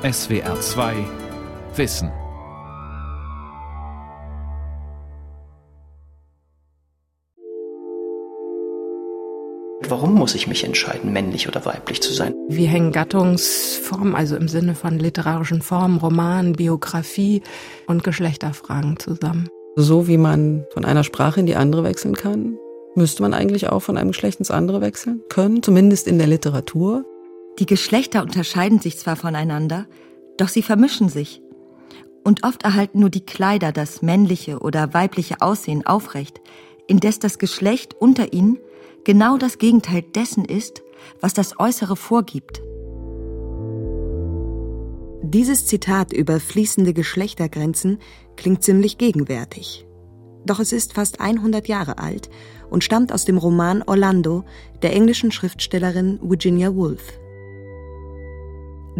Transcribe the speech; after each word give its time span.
SWR 0.00 0.60
2 0.60 0.94
Wissen. 1.74 2.12
Warum 9.88 10.14
muss 10.14 10.36
ich 10.36 10.46
mich 10.46 10.62
entscheiden, 10.62 11.12
männlich 11.12 11.48
oder 11.48 11.66
weiblich 11.66 12.00
zu 12.00 12.12
sein? 12.12 12.32
Wie 12.48 12.66
hängen 12.66 12.92
Gattungsformen, 12.92 14.14
also 14.14 14.36
im 14.36 14.46
Sinne 14.46 14.76
von 14.76 15.00
literarischen 15.00 15.62
Formen, 15.62 15.98
Roman, 15.98 16.52
Biografie 16.52 17.42
und 17.88 18.04
Geschlechterfragen 18.04 19.00
zusammen? 19.00 19.48
So 19.74 20.06
wie 20.06 20.18
man 20.18 20.64
von 20.72 20.84
einer 20.84 21.02
Sprache 21.02 21.40
in 21.40 21.46
die 21.46 21.56
andere 21.56 21.82
wechseln 21.82 22.14
kann, 22.14 22.56
müsste 22.94 23.22
man 23.22 23.34
eigentlich 23.34 23.68
auch 23.68 23.80
von 23.80 23.96
einem 23.96 24.12
Geschlecht 24.12 24.38
ins 24.38 24.52
andere 24.52 24.80
wechseln 24.80 25.22
können, 25.28 25.60
zumindest 25.60 26.06
in 26.06 26.18
der 26.18 26.28
Literatur. 26.28 27.04
Die 27.58 27.66
Geschlechter 27.66 28.22
unterscheiden 28.22 28.80
sich 28.80 28.98
zwar 28.98 29.16
voneinander, 29.16 29.86
doch 30.36 30.48
sie 30.48 30.62
vermischen 30.62 31.08
sich. 31.08 31.42
Und 32.24 32.44
oft 32.44 32.62
erhalten 32.62 33.00
nur 33.00 33.10
die 33.10 33.24
Kleider 33.24 33.72
das 33.72 34.00
männliche 34.00 34.60
oder 34.60 34.94
weibliche 34.94 35.40
Aussehen 35.40 35.84
aufrecht, 35.84 36.40
indes 36.86 37.18
das 37.18 37.38
Geschlecht 37.38 37.94
unter 37.94 38.32
ihnen 38.32 38.58
genau 39.04 39.38
das 39.38 39.58
Gegenteil 39.58 40.02
dessen 40.02 40.44
ist, 40.44 40.82
was 41.20 41.34
das 41.34 41.58
Äußere 41.58 41.96
vorgibt. 41.96 42.62
Dieses 45.22 45.66
Zitat 45.66 46.12
über 46.12 46.38
fließende 46.38 46.94
Geschlechtergrenzen 46.94 47.98
klingt 48.36 48.62
ziemlich 48.62 48.98
gegenwärtig. 48.98 49.84
Doch 50.46 50.60
es 50.60 50.72
ist 50.72 50.94
fast 50.94 51.20
100 51.20 51.66
Jahre 51.66 51.98
alt 51.98 52.30
und 52.70 52.84
stammt 52.84 53.12
aus 53.12 53.24
dem 53.24 53.36
Roman 53.36 53.82
Orlando 53.82 54.44
der 54.82 54.92
englischen 54.94 55.32
Schriftstellerin 55.32 56.20
Virginia 56.22 56.74
Woolf. 56.74 57.18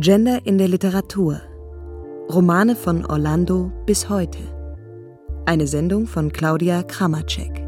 Gender 0.00 0.46
in 0.46 0.58
der 0.58 0.68
Literatur. 0.68 1.40
Romane 2.30 2.76
von 2.76 3.04
Orlando 3.04 3.72
bis 3.84 4.08
heute. 4.08 4.38
Eine 5.44 5.66
Sendung 5.66 6.06
von 6.06 6.30
Claudia 6.30 6.84
Kramacek. 6.84 7.66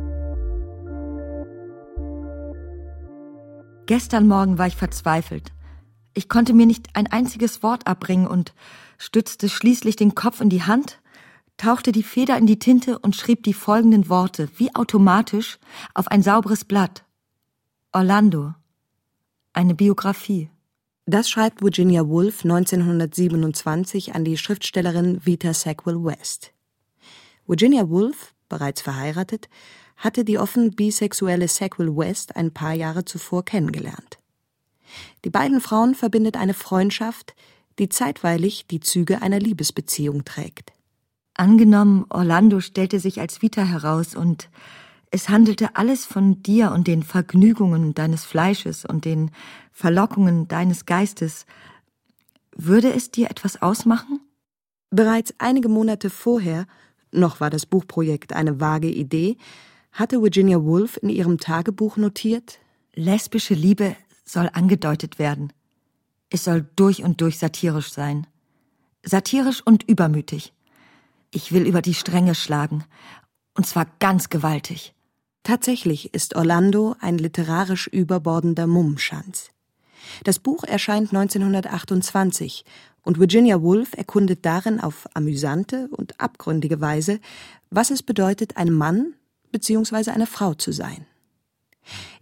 Gestern 3.86 4.28
Morgen 4.28 4.58
war 4.58 4.68
ich 4.68 4.76
verzweifelt. 4.76 5.50
Ich 6.14 6.28
konnte 6.28 6.54
mir 6.54 6.66
nicht 6.66 6.94
ein 6.94 7.08
einziges 7.08 7.64
Wort 7.64 7.88
abbringen 7.88 8.28
und 8.28 8.54
stützte 8.96 9.48
schließlich 9.48 9.96
den 9.96 10.14
Kopf 10.14 10.40
in 10.40 10.50
die 10.50 10.62
Hand, 10.62 11.00
tauchte 11.56 11.90
die 11.90 12.04
Feder 12.04 12.38
in 12.38 12.46
die 12.46 12.60
Tinte 12.60 13.00
und 13.00 13.16
schrieb 13.16 13.42
die 13.42 13.54
folgenden 13.54 14.08
Worte 14.08 14.48
wie 14.56 14.72
automatisch 14.76 15.58
auf 15.94 16.06
ein 16.06 16.22
sauberes 16.22 16.64
Blatt. 16.64 17.04
Orlando. 17.90 18.54
Eine 19.52 19.74
Biografie. 19.74 20.48
Das 21.10 21.28
schreibt 21.28 21.60
Virginia 21.60 22.06
Woolf 22.06 22.44
1927 22.44 24.14
an 24.14 24.24
die 24.24 24.36
Schriftstellerin 24.36 25.20
Vita 25.26 25.52
Sackville 25.52 26.04
West. 26.04 26.52
Virginia 27.48 27.90
Woolf, 27.90 28.32
bereits 28.48 28.80
verheiratet, 28.80 29.48
hatte 29.96 30.24
die 30.24 30.38
offen 30.38 30.70
bisexuelle 30.70 31.48
Sackville 31.48 31.96
West 31.96 32.36
ein 32.36 32.52
paar 32.52 32.74
Jahre 32.74 33.04
zuvor 33.04 33.44
kennengelernt. 33.44 34.18
Die 35.24 35.30
beiden 35.30 35.60
Frauen 35.60 35.96
verbindet 35.96 36.36
eine 36.36 36.54
Freundschaft, 36.54 37.34
die 37.80 37.88
zeitweilig 37.88 38.68
die 38.68 38.78
Züge 38.78 39.20
einer 39.20 39.40
Liebesbeziehung 39.40 40.24
trägt. 40.24 40.72
Angenommen, 41.34 42.06
Orlando 42.08 42.60
stellte 42.60 43.00
sich 43.00 43.18
als 43.18 43.42
Vita 43.42 43.64
heraus 43.64 44.14
und 44.14 44.48
es 45.10 45.28
handelte 45.28 45.74
alles 45.74 46.06
von 46.06 46.42
dir 46.42 46.70
und 46.70 46.86
den 46.86 47.02
Vergnügungen 47.02 47.94
deines 47.94 48.24
Fleisches 48.24 48.84
und 48.84 49.04
den 49.04 49.32
Verlockungen 49.72 50.46
deines 50.46 50.86
Geistes. 50.86 51.46
Würde 52.54 52.92
es 52.92 53.10
dir 53.10 53.28
etwas 53.28 53.60
ausmachen? 53.60 54.20
Bereits 54.90 55.34
einige 55.38 55.68
Monate 55.68 56.10
vorher, 56.10 56.66
noch 57.10 57.40
war 57.40 57.50
das 57.50 57.66
Buchprojekt 57.66 58.32
eine 58.32 58.60
vage 58.60 58.88
Idee, 58.88 59.36
hatte 59.90 60.22
Virginia 60.22 60.62
Woolf 60.62 60.96
in 61.02 61.08
ihrem 61.08 61.38
Tagebuch 61.38 61.96
notiert, 61.96 62.60
Lesbische 62.94 63.54
Liebe 63.54 63.96
soll 64.24 64.50
angedeutet 64.52 65.18
werden. 65.18 65.52
Es 66.28 66.44
soll 66.44 66.68
durch 66.76 67.02
und 67.02 67.20
durch 67.20 67.38
satirisch 67.38 67.92
sein. 67.92 68.26
Satirisch 69.04 69.62
und 69.64 69.82
übermütig. 69.88 70.52
Ich 71.32 71.50
will 71.52 71.66
über 71.66 71.82
die 71.82 71.94
Stränge 71.94 72.34
schlagen, 72.36 72.84
und 73.54 73.66
zwar 73.66 73.86
ganz 73.98 74.28
gewaltig. 74.28 74.94
Tatsächlich 75.42 76.12
ist 76.14 76.36
Orlando 76.36 76.94
ein 77.00 77.18
literarisch 77.18 77.86
überbordender 77.86 78.66
Mummenschanz. 78.66 79.50
Das 80.24 80.38
Buch 80.38 80.64
erscheint 80.64 81.14
1928 81.14 82.64
und 83.02 83.18
Virginia 83.18 83.62
Woolf 83.62 83.94
erkundet 83.96 84.44
darin 84.44 84.80
auf 84.80 85.08
amüsante 85.14 85.88
und 85.92 86.20
abgründige 86.20 86.80
Weise, 86.80 87.20
was 87.70 87.90
es 87.90 88.02
bedeutet, 88.02 88.56
ein 88.56 88.70
Mann 88.72 89.14
bzw. 89.52 90.10
eine 90.10 90.26
Frau 90.26 90.54
zu 90.54 90.72
sein. 90.72 91.06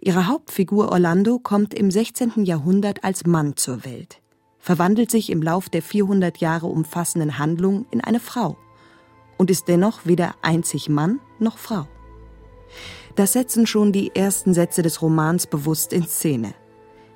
Ihre 0.01 0.29
Hauptfigur 0.29 0.93
Orlando 0.93 1.39
kommt 1.39 1.75
im 1.75 1.91
16. 1.91 2.45
Jahrhundert 2.45 3.03
als 3.05 3.27
Mann 3.27 3.57
zur 3.57 3.85
Welt, 3.85 4.21
verwandelt 4.59 5.11
sich 5.11 5.31
im 5.31 5.43
Lauf 5.43 5.69
der 5.69 5.83
400 5.83 6.39
Jahre 6.39 6.67
umfassenden 6.67 7.39
Handlung 7.39 7.87
in 7.91 8.01
eine 8.01 8.21
Frau 8.21 8.57
und 9.37 9.51
ist 9.51 9.67
dennoch 9.67 10.01
weder 10.05 10.37
einzig 10.43 10.89
Mann 10.89 11.21
noch 11.39 11.59
Frau. 11.59 11.89
Das 13.15 13.33
setzen 13.33 13.67
schon 13.67 13.93
die 13.93 14.15
ersten 14.15 14.55
Sätze 14.55 14.83
des 14.83 15.03
Romans 15.03 15.47
bewusst 15.47 15.93
in 15.93 16.07
Szene. 16.07 16.55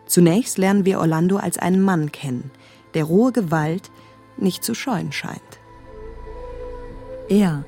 Zunächst 0.06 0.58
lernen 0.58 0.84
wir 0.84 1.00
Orlando 1.00 1.36
als 1.36 1.58
einen 1.58 1.80
Mann 1.80 2.12
kennen, 2.12 2.50
der 2.94 3.04
rohe 3.04 3.32
Gewalt 3.32 3.91
nicht 4.36 4.64
zu 4.64 4.75
scheuen 4.75 5.12
scheint. 5.12 5.41
Er. 7.28 7.64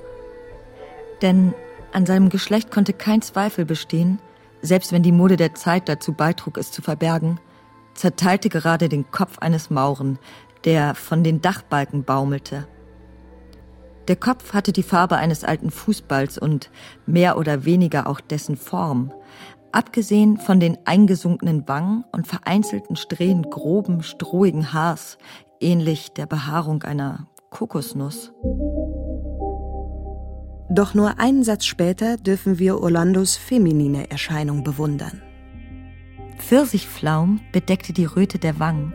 Denn 1.22 1.54
an 1.92 2.06
seinem 2.06 2.28
Geschlecht 2.28 2.70
konnte 2.70 2.92
kein 2.92 3.22
Zweifel 3.22 3.64
bestehen, 3.64 4.18
selbst 4.62 4.92
wenn 4.92 5.02
die 5.02 5.12
Mode 5.12 5.36
der 5.36 5.54
Zeit 5.54 5.88
dazu 5.88 6.12
beitrug, 6.12 6.58
es 6.58 6.72
zu 6.72 6.82
verbergen, 6.82 7.38
zerteilte 7.94 8.48
gerade 8.48 8.88
den 8.88 9.10
Kopf 9.10 9.38
eines 9.38 9.70
Mauren, 9.70 10.18
der 10.64 10.94
von 10.94 11.22
den 11.22 11.41
Dachbalken 11.41 12.04
baumelte. 12.04 12.66
Der 14.09 14.16
Kopf 14.16 14.53
hatte 14.53 14.72
die 14.72 14.82
Farbe 14.82 15.16
eines 15.16 15.44
alten 15.44 15.70
Fußballs 15.70 16.38
und 16.38 16.70
mehr 17.06 17.38
oder 17.38 17.65
weniger 17.65 18.06
auch 18.06 18.20
dessen 18.20 18.56
Form. 18.56 19.12
Abgesehen 19.72 20.37
von 20.37 20.60
den 20.60 20.78
eingesunkenen 20.84 21.66
Wangen 21.66 22.04
und 22.12 22.26
vereinzelten 22.26 22.97
Strähnen 22.97 23.50
groben, 23.50 24.03
strohigen 24.03 24.72
Haars, 24.72 25.19
ähnlich 25.60 26.12
der 26.12 26.26
Behaarung 26.26 26.82
einer 26.82 27.26
Kokosnuss. 27.50 28.32
Doch 30.71 30.94
nur 30.94 31.19
einen 31.19 31.44
Satz 31.44 31.65
später 31.65 32.16
dürfen 32.16 32.59
wir 32.59 32.81
Orlandos 32.81 33.36
feminine 33.36 34.10
Erscheinung 34.10 34.65
bewundern. 34.65 35.22
Pfirsichflaum 36.38 37.41
bedeckte 37.53 37.92
die 37.92 38.06
Röte 38.06 38.38
der 38.38 38.59
Wangen. 38.59 38.92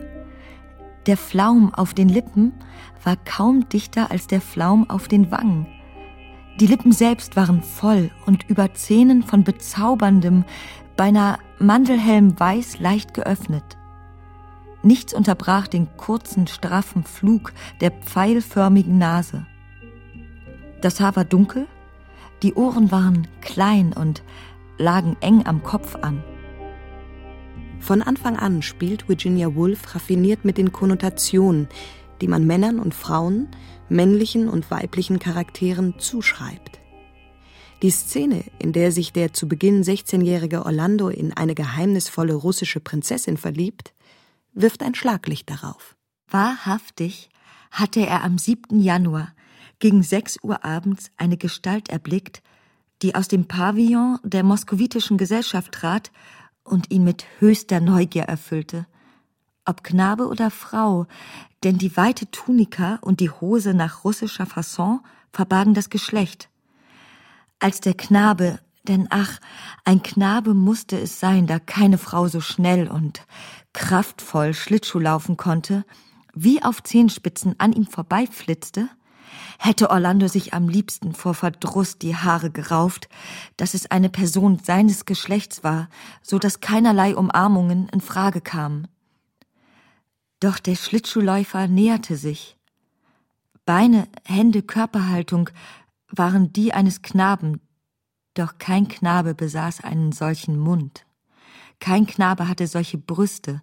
Der 1.06 1.16
Flaum 1.16 1.74
auf 1.74 1.94
den 1.94 2.08
Lippen 2.08 2.52
war 3.04 3.16
kaum 3.16 3.68
dichter 3.68 4.10
als 4.10 4.26
der 4.26 4.40
Flaum 4.40 4.88
auf 4.90 5.08
den 5.08 5.30
Wangen. 5.30 5.66
Die 6.60 6.66
Lippen 6.66 6.92
selbst 6.92 7.36
waren 7.36 7.62
voll 7.62 8.10
und 8.26 8.48
über 8.48 8.74
Zähnen 8.74 9.22
von 9.22 9.44
bezauberndem, 9.44 10.44
beinahe 10.96 11.38
mandelhellem 11.58 12.38
Weiß 12.38 12.80
leicht 12.80 13.14
geöffnet. 13.14 13.64
Nichts 14.82 15.14
unterbrach 15.14 15.68
den 15.68 15.88
kurzen, 15.96 16.46
straffen 16.46 17.04
Flug 17.04 17.52
der 17.80 17.90
pfeilförmigen 17.90 18.98
Nase. 18.98 19.46
Das 20.82 21.00
Haar 21.00 21.16
war 21.16 21.24
dunkel, 21.24 21.66
die 22.42 22.54
Ohren 22.54 22.90
waren 22.90 23.26
klein 23.40 23.92
und 23.92 24.22
lagen 24.78 25.16
eng 25.20 25.46
am 25.46 25.62
Kopf 25.62 25.96
an. 25.96 26.22
Von 27.80 28.02
Anfang 28.02 28.36
an 28.36 28.62
spielt 28.62 29.08
Virginia 29.08 29.54
Woolf 29.54 29.94
raffiniert 29.94 30.44
mit 30.44 30.58
den 30.58 30.70
Konnotationen, 30.70 31.68
die 32.20 32.28
man 32.28 32.46
Männern 32.46 32.78
und 32.78 32.94
Frauen, 32.94 33.48
männlichen 33.88 34.48
und 34.48 34.70
weiblichen 34.70 35.18
Charakteren 35.18 35.98
zuschreibt. 35.98 36.78
Die 37.82 37.90
Szene, 37.90 38.44
in 38.58 38.72
der 38.72 38.92
sich 38.92 39.12
der 39.12 39.32
zu 39.32 39.48
Beginn 39.48 39.82
16-jährige 39.82 40.66
Orlando 40.66 41.08
in 41.08 41.32
eine 41.32 41.54
geheimnisvolle 41.54 42.34
russische 42.34 42.78
Prinzessin 42.78 43.38
verliebt, 43.38 43.94
wirft 44.52 44.82
ein 44.82 44.94
Schlaglicht 44.94 45.48
darauf. 45.48 45.96
Wahrhaftig 46.28 47.30
hatte 47.70 48.06
er 48.06 48.22
am 48.22 48.36
7. 48.36 48.80
Januar 48.80 49.32
gegen 49.78 50.02
6 50.02 50.38
Uhr 50.42 50.64
abends 50.64 51.10
eine 51.16 51.38
Gestalt 51.38 51.88
erblickt, 51.88 52.42
die 53.00 53.14
aus 53.14 53.28
dem 53.28 53.46
Pavillon 53.46 54.18
der 54.22 54.42
moskowitischen 54.42 55.16
Gesellschaft 55.16 55.72
trat 55.72 56.12
und 56.64 56.90
ihn 56.90 57.04
mit 57.04 57.24
höchster 57.38 57.80
Neugier 57.80 58.24
erfüllte. 58.24 58.86
Ob 59.64 59.84
Knabe 59.84 60.26
oder 60.26 60.50
Frau, 60.50 61.06
denn 61.62 61.78
die 61.78 61.96
weite 61.96 62.30
Tunika 62.30 62.98
und 63.02 63.20
die 63.20 63.30
Hose 63.30 63.74
nach 63.74 64.04
russischer 64.04 64.46
Fasson 64.46 65.00
verbargen 65.32 65.74
das 65.74 65.90
Geschlecht. 65.90 66.48
Als 67.58 67.80
der 67.80 67.94
Knabe, 67.94 68.58
denn 68.88 69.06
ach, 69.10 69.38
ein 69.84 70.02
Knabe 70.02 70.54
musste 70.54 70.98
es 70.98 71.20
sein, 71.20 71.46
da 71.46 71.58
keine 71.58 71.98
Frau 71.98 72.28
so 72.28 72.40
schnell 72.40 72.88
und 72.88 73.26
kraftvoll 73.72 74.54
Schlittschuh 74.54 74.98
laufen 74.98 75.36
konnte, 75.36 75.84
wie 76.34 76.62
auf 76.62 76.82
Zehenspitzen 76.82 77.54
an 77.58 77.72
ihm 77.72 77.86
vorbeiflitzte, 77.86 78.88
hätte 79.62 79.90
Orlando 79.90 80.26
sich 80.26 80.54
am 80.54 80.70
liebsten 80.70 81.12
vor 81.12 81.34
Verdruss 81.34 81.98
die 81.98 82.16
Haare 82.16 82.50
gerauft, 82.50 83.10
dass 83.58 83.74
es 83.74 83.90
eine 83.90 84.08
Person 84.08 84.58
seines 84.58 85.04
Geschlechts 85.04 85.62
war, 85.62 85.90
so 86.22 86.38
dass 86.38 86.60
keinerlei 86.60 87.14
Umarmungen 87.14 87.90
in 87.90 88.00
Frage 88.00 88.40
kamen. 88.40 88.88
Doch 90.40 90.58
der 90.58 90.76
Schlittschuhläufer 90.76 91.68
näherte 91.68 92.16
sich. 92.16 92.56
Beine, 93.66 94.08
Hände, 94.24 94.62
Körperhaltung 94.62 95.50
waren 96.08 96.54
die 96.54 96.72
eines 96.72 97.02
Knaben, 97.02 97.60
doch 98.32 98.56
kein 98.56 98.88
Knabe 98.88 99.34
besaß 99.34 99.84
einen 99.84 100.12
solchen 100.12 100.58
Mund. 100.58 101.04
Kein 101.80 102.06
Knabe 102.06 102.48
hatte 102.48 102.66
solche 102.66 102.96
Brüste, 102.96 103.60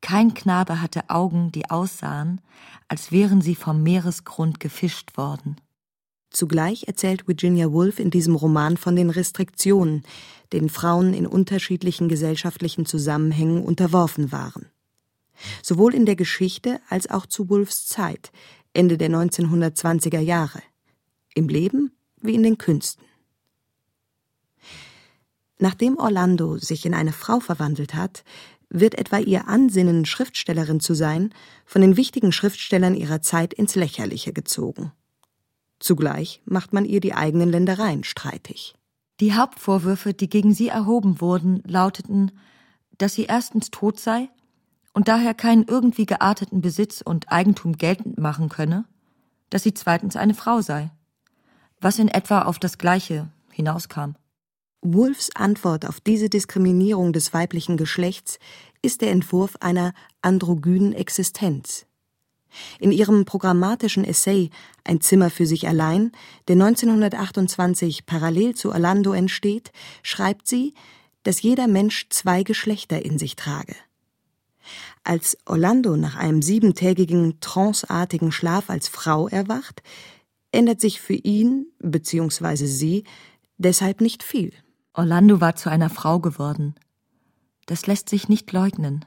kein 0.00 0.34
Knabe 0.34 0.80
hatte 0.80 1.10
Augen, 1.10 1.52
die 1.52 1.70
aussahen, 1.70 2.40
als 2.88 3.12
wären 3.12 3.40
sie 3.40 3.54
vom 3.54 3.82
Meeresgrund 3.82 4.60
gefischt 4.60 5.16
worden. 5.16 5.56
Zugleich 6.30 6.84
erzählt 6.86 7.26
Virginia 7.26 7.72
Woolf 7.72 7.98
in 7.98 8.10
diesem 8.10 8.34
Roman 8.34 8.76
von 8.76 8.96
den 8.96 9.10
Restriktionen, 9.10 10.02
denen 10.52 10.68
Frauen 10.68 11.14
in 11.14 11.26
unterschiedlichen 11.26 12.08
gesellschaftlichen 12.08 12.86
Zusammenhängen 12.86 13.62
unterworfen 13.62 14.30
waren. 14.30 14.66
Sowohl 15.62 15.94
in 15.94 16.04
der 16.04 16.16
Geschichte 16.16 16.80
als 16.88 17.08
auch 17.08 17.26
zu 17.26 17.48
Woolfs 17.48 17.86
Zeit, 17.86 18.32
Ende 18.74 18.98
der 18.98 19.08
1920er 19.08 20.20
Jahre. 20.20 20.62
Im 21.34 21.48
Leben 21.48 21.92
wie 22.20 22.34
in 22.34 22.42
den 22.42 22.58
Künsten. 22.58 23.04
Nachdem 25.58 25.96
Orlando 25.98 26.58
sich 26.58 26.86
in 26.86 26.94
eine 26.94 27.12
Frau 27.12 27.40
verwandelt 27.40 27.94
hat, 27.94 28.22
wird 28.70 28.96
etwa 28.96 29.18
ihr 29.18 29.48
Ansinnen, 29.48 30.04
Schriftstellerin 30.04 30.80
zu 30.80 30.94
sein, 30.94 31.32
von 31.64 31.80
den 31.80 31.96
wichtigen 31.96 32.32
Schriftstellern 32.32 32.94
ihrer 32.94 33.22
Zeit 33.22 33.54
ins 33.54 33.74
Lächerliche 33.74 34.32
gezogen. 34.32 34.92
Zugleich 35.78 36.42
macht 36.44 36.72
man 36.72 36.84
ihr 36.84 37.00
die 37.00 37.14
eigenen 37.14 37.50
Ländereien 37.50 38.04
streitig. 38.04 38.74
Die 39.20 39.34
Hauptvorwürfe, 39.34 40.14
die 40.14 40.28
gegen 40.28 40.54
sie 40.54 40.68
erhoben 40.68 41.20
wurden, 41.20 41.62
lauteten, 41.66 42.32
dass 42.98 43.14
sie 43.14 43.24
erstens 43.24 43.70
tot 43.70 43.98
sei 43.98 44.28
und 44.92 45.08
daher 45.08 45.34
keinen 45.34 45.64
irgendwie 45.64 46.06
gearteten 46.06 46.60
Besitz 46.60 47.00
und 47.00 47.30
Eigentum 47.30 47.76
geltend 47.76 48.18
machen 48.18 48.48
könne, 48.48 48.84
dass 49.50 49.62
sie 49.62 49.74
zweitens 49.74 50.16
eine 50.16 50.34
Frau 50.34 50.60
sei, 50.60 50.90
was 51.80 51.98
in 51.98 52.08
etwa 52.08 52.42
auf 52.42 52.58
das 52.58 52.78
Gleiche 52.78 53.28
hinauskam. 53.50 54.14
Wolfs 54.80 55.30
Antwort 55.34 55.86
auf 55.86 56.00
diese 56.00 56.28
Diskriminierung 56.28 57.12
des 57.12 57.34
weiblichen 57.34 57.76
Geschlechts 57.76 58.38
ist 58.80 59.00
der 59.00 59.10
Entwurf 59.10 59.56
einer 59.60 59.92
androgynen 60.22 60.92
Existenz. 60.92 61.84
In 62.78 62.92
ihrem 62.92 63.24
programmatischen 63.24 64.04
Essay 64.04 64.50
Ein 64.84 65.00
Zimmer 65.00 65.30
für 65.30 65.46
sich 65.46 65.66
allein, 65.66 66.12
der 66.46 66.54
1928 66.54 68.06
parallel 68.06 68.54
zu 68.54 68.70
Orlando 68.70 69.12
entsteht, 69.12 69.72
schreibt 70.02 70.46
sie, 70.46 70.74
dass 71.24 71.42
jeder 71.42 71.66
Mensch 71.66 72.06
zwei 72.08 72.44
Geschlechter 72.44 73.04
in 73.04 73.18
sich 73.18 73.34
trage. 73.34 73.74
Als 75.02 75.36
Orlando 75.44 75.96
nach 75.96 76.14
einem 76.14 76.40
siebentägigen 76.40 77.40
tranceartigen 77.40 78.30
Schlaf 78.30 78.70
als 78.70 78.88
Frau 78.88 79.26
erwacht, 79.26 79.82
ändert 80.52 80.80
sich 80.80 81.00
für 81.00 81.14
ihn 81.14 81.66
bzw. 81.80 82.66
sie 82.66 83.04
deshalb 83.58 84.00
nicht 84.00 84.22
viel. 84.22 84.52
Orlando 84.98 85.40
war 85.40 85.54
zu 85.54 85.70
einer 85.70 85.90
Frau 85.90 86.18
geworden. 86.18 86.74
Das 87.66 87.86
lässt 87.86 88.08
sich 88.08 88.28
nicht 88.28 88.50
leugnen. 88.52 89.04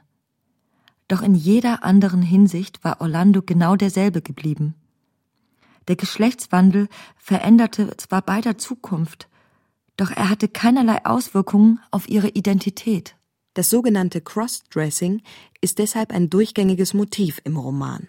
Doch 1.06 1.20
in 1.20 1.34
jeder 1.34 1.84
anderen 1.84 2.22
Hinsicht 2.22 2.82
war 2.82 3.02
Orlando 3.02 3.42
genau 3.42 3.76
derselbe 3.76 4.22
geblieben. 4.22 4.74
Der 5.88 5.96
Geschlechtswandel 5.96 6.88
veränderte 7.18 7.94
zwar 7.98 8.22
beider 8.22 8.56
Zukunft, 8.56 9.28
doch 9.98 10.10
er 10.10 10.30
hatte 10.30 10.48
keinerlei 10.48 11.04
Auswirkungen 11.04 11.78
auf 11.90 12.08
ihre 12.08 12.28
Identität. 12.28 13.14
Das 13.52 13.68
sogenannte 13.68 14.22
Crossdressing 14.22 15.20
ist 15.60 15.78
deshalb 15.78 16.10
ein 16.10 16.30
durchgängiges 16.30 16.94
Motiv 16.94 17.42
im 17.44 17.58
Roman. 17.58 18.08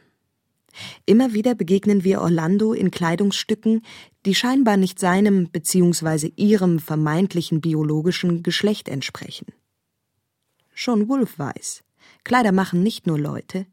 Immer 1.06 1.34
wieder 1.34 1.56
begegnen 1.56 2.04
wir 2.04 2.22
Orlando 2.22 2.74
in 2.74 2.92
Kleidungsstücken, 2.92 3.82
die 4.26 4.36
scheinbar 4.36 4.78
nicht 4.78 5.00
seinem 5.00 5.50
bzw. 5.50 6.32
ihrem 6.36 6.80
vermeintlichen 6.80 7.62
biologischen 7.62 8.44
Geschlecht 8.44 8.88
entsprechen. 8.88 9.48
Schon 10.74 11.08
Wolf 11.10 11.38
weiß, 11.38 11.84
Kleider 12.24 12.52
machen 12.52 12.82
nicht 12.82 13.06
nur 13.06 13.20
Leute, 13.20 13.66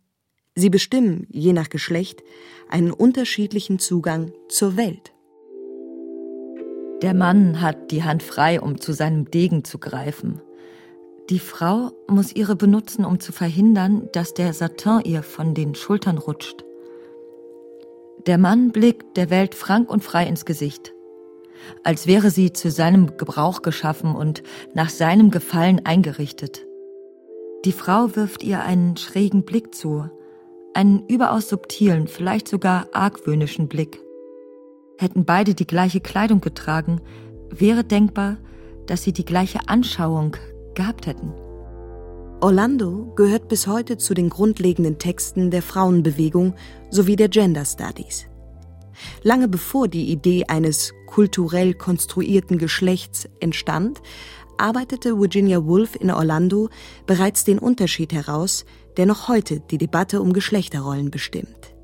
sie 0.54 0.70
bestimmen, 0.70 1.26
je 1.30 1.52
nach 1.52 1.70
Geschlecht, 1.70 2.22
einen 2.68 2.90
unterschiedlichen 2.90 3.78
Zugang 3.78 4.32
zur 4.48 4.76
Welt. 4.76 5.12
Der 7.02 7.14
Mann 7.14 7.62
hat 7.62 7.90
die 7.90 8.04
Hand 8.04 8.22
frei, 8.22 8.60
um 8.60 8.78
zu 8.78 8.92
seinem 8.92 9.30
Degen 9.30 9.64
zu 9.64 9.78
greifen. 9.78 10.42
Die 11.30 11.38
Frau 11.38 11.92
muss 12.08 12.34
ihre 12.34 12.56
benutzen, 12.56 13.04
um 13.04 13.20
zu 13.20 13.32
verhindern, 13.32 14.08
dass 14.12 14.34
der 14.34 14.52
Satin 14.52 15.00
ihr 15.04 15.22
von 15.22 15.54
den 15.54 15.74
Schultern 15.74 16.18
rutscht. 16.18 16.64
Der 18.26 18.36
Mann 18.36 18.70
blickt 18.70 19.16
der 19.16 19.30
Welt 19.30 19.54
frank 19.54 19.90
und 19.90 20.04
frei 20.04 20.26
ins 20.26 20.44
Gesicht, 20.44 20.92
als 21.84 22.06
wäre 22.06 22.30
sie 22.30 22.52
zu 22.52 22.70
seinem 22.70 23.16
Gebrauch 23.16 23.62
geschaffen 23.62 24.14
und 24.14 24.42
nach 24.74 24.90
seinem 24.90 25.30
Gefallen 25.30 25.86
eingerichtet. 25.86 26.66
Die 27.64 27.72
Frau 27.72 28.14
wirft 28.16 28.42
ihr 28.42 28.62
einen 28.62 28.98
schrägen 28.98 29.44
Blick 29.44 29.74
zu, 29.74 30.10
einen 30.74 31.06
überaus 31.08 31.48
subtilen, 31.48 32.08
vielleicht 32.08 32.46
sogar 32.46 32.88
argwöhnischen 32.92 33.68
Blick. 33.68 34.02
Hätten 34.98 35.24
beide 35.24 35.54
die 35.54 35.66
gleiche 35.66 36.00
Kleidung 36.00 36.42
getragen, 36.42 37.00
wäre 37.48 37.84
denkbar, 37.84 38.36
dass 38.86 39.02
sie 39.02 39.12
die 39.12 39.24
gleiche 39.24 39.60
Anschauung 39.66 40.36
gehabt 40.74 41.06
hätten. 41.06 41.32
Orlando 42.42 43.12
gehört 43.16 43.48
bis 43.48 43.66
heute 43.66 43.98
zu 43.98 44.14
den 44.14 44.30
grundlegenden 44.30 44.98
Texten 44.98 45.50
der 45.50 45.62
Frauenbewegung 45.62 46.54
sowie 46.90 47.16
der 47.16 47.28
Gender 47.28 47.64
Studies. 47.64 48.26
Lange 49.22 49.48
bevor 49.48 49.88
die 49.88 50.10
Idee 50.10 50.44
eines 50.48 50.92
kulturell 51.06 51.74
konstruierten 51.74 52.58
Geschlechts 52.58 53.28
entstand, 53.40 54.00
arbeitete 54.58 55.18
Virginia 55.18 55.64
Woolf 55.64 55.96
in 55.96 56.10
Orlando 56.10 56.68
bereits 57.06 57.44
den 57.44 57.58
Unterschied 57.58 58.12
heraus, 58.12 58.64
der 58.96 59.06
noch 59.06 59.28
heute 59.28 59.60
die 59.60 59.78
Debatte 59.78 60.20
um 60.20 60.32
Geschlechterrollen 60.32 61.10
bestimmt. 61.10 61.74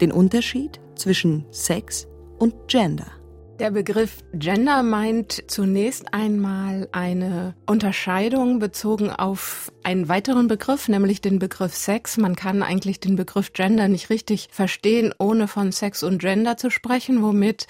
Den 0.00 0.12
Unterschied 0.12 0.80
zwischen 0.94 1.46
Sex 1.50 2.06
und 2.38 2.68
Gender. 2.68 3.10
Der 3.58 3.70
Begriff 3.70 4.22
Gender 4.34 4.82
meint 4.82 5.50
zunächst 5.50 6.12
einmal 6.12 6.90
eine 6.92 7.54
Unterscheidung 7.64 8.58
bezogen 8.58 9.08
auf 9.08 9.72
einen 9.82 10.10
weiteren 10.10 10.46
Begriff, 10.46 10.88
nämlich 10.88 11.22
den 11.22 11.38
Begriff 11.38 11.74
Sex. 11.74 12.18
Man 12.18 12.36
kann 12.36 12.62
eigentlich 12.62 13.00
den 13.00 13.16
Begriff 13.16 13.54
Gender 13.54 13.88
nicht 13.88 14.10
richtig 14.10 14.48
verstehen, 14.52 15.14
ohne 15.18 15.48
von 15.48 15.72
Sex 15.72 16.02
und 16.02 16.18
Gender 16.18 16.58
zu 16.58 16.68
sprechen, 16.68 17.22
womit 17.22 17.66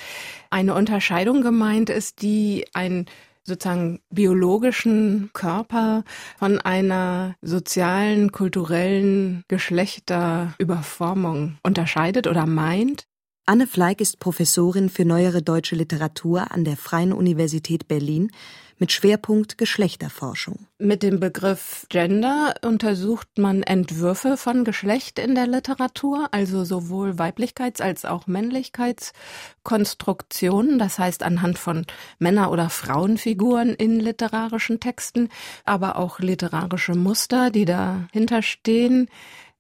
eine 0.50 0.74
Unterscheidung 0.74 1.40
gemeint 1.40 1.88
ist, 1.88 2.20
die 2.20 2.64
ein 2.74 3.06
sozusagen 3.44 4.00
biologischen 4.10 5.30
Körper 5.34 6.02
von 6.36 6.58
einer 6.58 7.36
sozialen, 7.42 8.32
kulturellen 8.32 9.44
Geschlechterüberformung 9.46 11.58
unterscheidet 11.62 12.26
oder 12.26 12.44
meint. 12.44 13.06
Anne 13.48 13.68
Fleig 13.68 14.00
ist 14.00 14.18
Professorin 14.18 14.88
für 14.88 15.04
neuere 15.04 15.40
deutsche 15.40 15.76
Literatur 15.76 16.50
an 16.50 16.64
der 16.64 16.76
Freien 16.76 17.12
Universität 17.12 17.86
Berlin 17.86 18.32
mit 18.80 18.90
Schwerpunkt 18.90 19.56
Geschlechterforschung. 19.56 20.66
Mit 20.78 21.04
dem 21.04 21.20
Begriff 21.20 21.86
Gender 21.88 22.56
untersucht 22.62 23.38
man 23.38 23.62
Entwürfe 23.62 24.36
von 24.36 24.64
Geschlecht 24.64 25.20
in 25.20 25.36
der 25.36 25.46
Literatur, 25.46 26.26
also 26.32 26.64
sowohl 26.64 27.12
Weiblichkeits- 27.12 27.80
als 27.80 28.04
auch 28.04 28.26
Männlichkeitskonstruktionen, 28.26 30.80
das 30.80 30.98
heißt 30.98 31.22
anhand 31.22 31.56
von 31.56 31.86
Männer- 32.18 32.50
oder 32.50 32.68
Frauenfiguren 32.68 33.76
in 33.76 34.00
literarischen 34.00 34.80
Texten, 34.80 35.28
aber 35.64 35.94
auch 35.96 36.18
literarische 36.18 36.96
Muster, 36.96 37.50
die 37.50 37.64
dahinter 37.64 38.42
stehen 38.42 39.08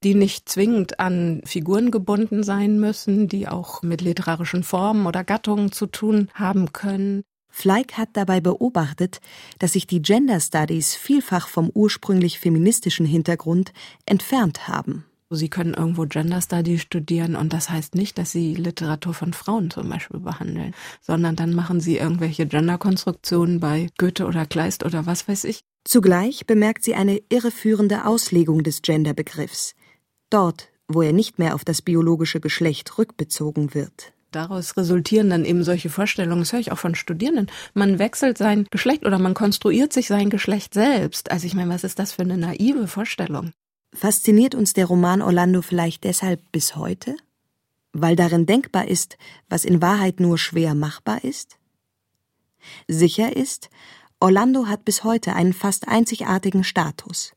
die 0.04 0.14
nicht 0.14 0.48
zwingend 0.48 1.00
an 1.00 1.42
Figuren 1.44 1.90
gebunden 1.90 2.42
sein 2.42 2.78
müssen, 2.78 3.28
die 3.28 3.48
auch 3.48 3.82
mit 3.82 4.00
literarischen 4.00 4.62
Formen 4.62 5.06
oder 5.06 5.24
Gattungen 5.24 5.72
zu 5.72 5.86
tun 5.86 6.28
haben 6.34 6.72
können. 6.72 7.22
Fleig 7.48 7.96
hat 7.96 8.10
dabei 8.12 8.40
beobachtet, 8.40 9.20
dass 9.58 9.72
sich 9.72 9.86
die 9.86 10.02
Gender 10.02 10.40
Studies 10.40 10.94
vielfach 10.94 11.48
vom 11.48 11.70
ursprünglich 11.72 12.38
feministischen 12.38 13.06
Hintergrund 13.06 13.72
entfernt 14.04 14.68
haben. 14.68 15.06
Sie 15.30 15.48
können 15.48 15.74
irgendwo 15.74 16.04
Gender 16.04 16.40
Studies 16.40 16.82
studieren 16.82 17.34
und 17.34 17.52
das 17.52 17.68
heißt 17.70 17.96
nicht, 17.96 18.16
dass 18.16 18.30
Sie 18.30 18.54
Literatur 18.54 19.12
von 19.12 19.32
Frauen 19.32 19.70
zum 19.70 19.88
Beispiel 19.88 20.20
behandeln, 20.20 20.72
sondern 21.00 21.34
dann 21.34 21.52
machen 21.52 21.80
Sie 21.80 21.96
irgendwelche 21.96 22.46
Genderkonstruktionen 22.46 23.58
bei 23.58 23.88
Goethe 23.98 24.26
oder 24.26 24.46
Kleist 24.46 24.84
oder 24.84 25.06
was 25.06 25.26
weiß 25.26 25.44
ich. 25.44 25.62
Zugleich 25.86 26.46
bemerkt 26.46 26.82
sie 26.82 26.94
eine 26.94 27.20
irreführende 27.28 28.06
Auslegung 28.06 28.64
des 28.64 28.82
Genderbegriffs. 28.82 29.74
Dort, 30.30 30.68
wo 30.88 31.02
er 31.02 31.12
nicht 31.12 31.38
mehr 31.38 31.54
auf 31.54 31.64
das 31.64 31.82
biologische 31.82 32.40
Geschlecht 32.40 32.98
rückbezogen 32.98 33.74
wird. 33.74 34.12
Daraus 34.32 34.76
resultieren 34.76 35.30
dann 35.30 35.44
eben 35.44 35.64
solche 35.64 35.88
Vorstellungen, 35.88 36.40
das 36.40 36.52
höre 36.52 36.60
ich 36.60 36.72
auch 36.72 36.78
von 36.78 36.94
Studierenden. 36.94 37.50
Man 37.74 37.98
wechselt 37.98 38.36
sein 38.36 38.66
Geschlecht 38.70 39.06
oder 39.06 39.18
man 39.18 39.34
konstruiert 39.34 39.92
sich 39.92 40.08
sein 40.08 40.30
Geschlecht 40.30 40.74
selbst. 40.74 41.30
Also 41.30 41.46
ich 41.46 41.54
meine, 41.54 41.72
was 41.72 41.84
ist 41.84 41.98
das 41.98 42.12
für 42.12 42.22
eine 42.22 42.36
naive 42.36 42.88
Vorstellung? 42.88 43.52
Fasziniert 43.94 44.54
uns 44.54 44.74
der 44.74 44.86
Roman 44.86 45.22
Orlando 45.22 45.62
vielleicht 45.62 46.04
deshalb 46.04 46.40
bis 46.52 46.76
heute? 46.76 47.16
Weil 47.92 48.16
darin 48.16 48.44
denkbar 48.44 48.88
ist, 48.88 49.16
was 49.48 49.64
in 49.64 49.80
Wahrheit 49.80 50.20
nur 50.20 50.36
schwer 50.36 50.74
machbar 50.74 51.24
ist? 51.24 51.56
Sicher 52.88 53.34
ist, 53.34 53.70
Orlando 54.20 54.66
hat 54.66 54.84
bis 54.84 55.04
heute 55.04 55.34
einen 55.34 55.52
fast 55.52 55.88
einzigartigen 55.88 56.64
Status. 56.64 57.35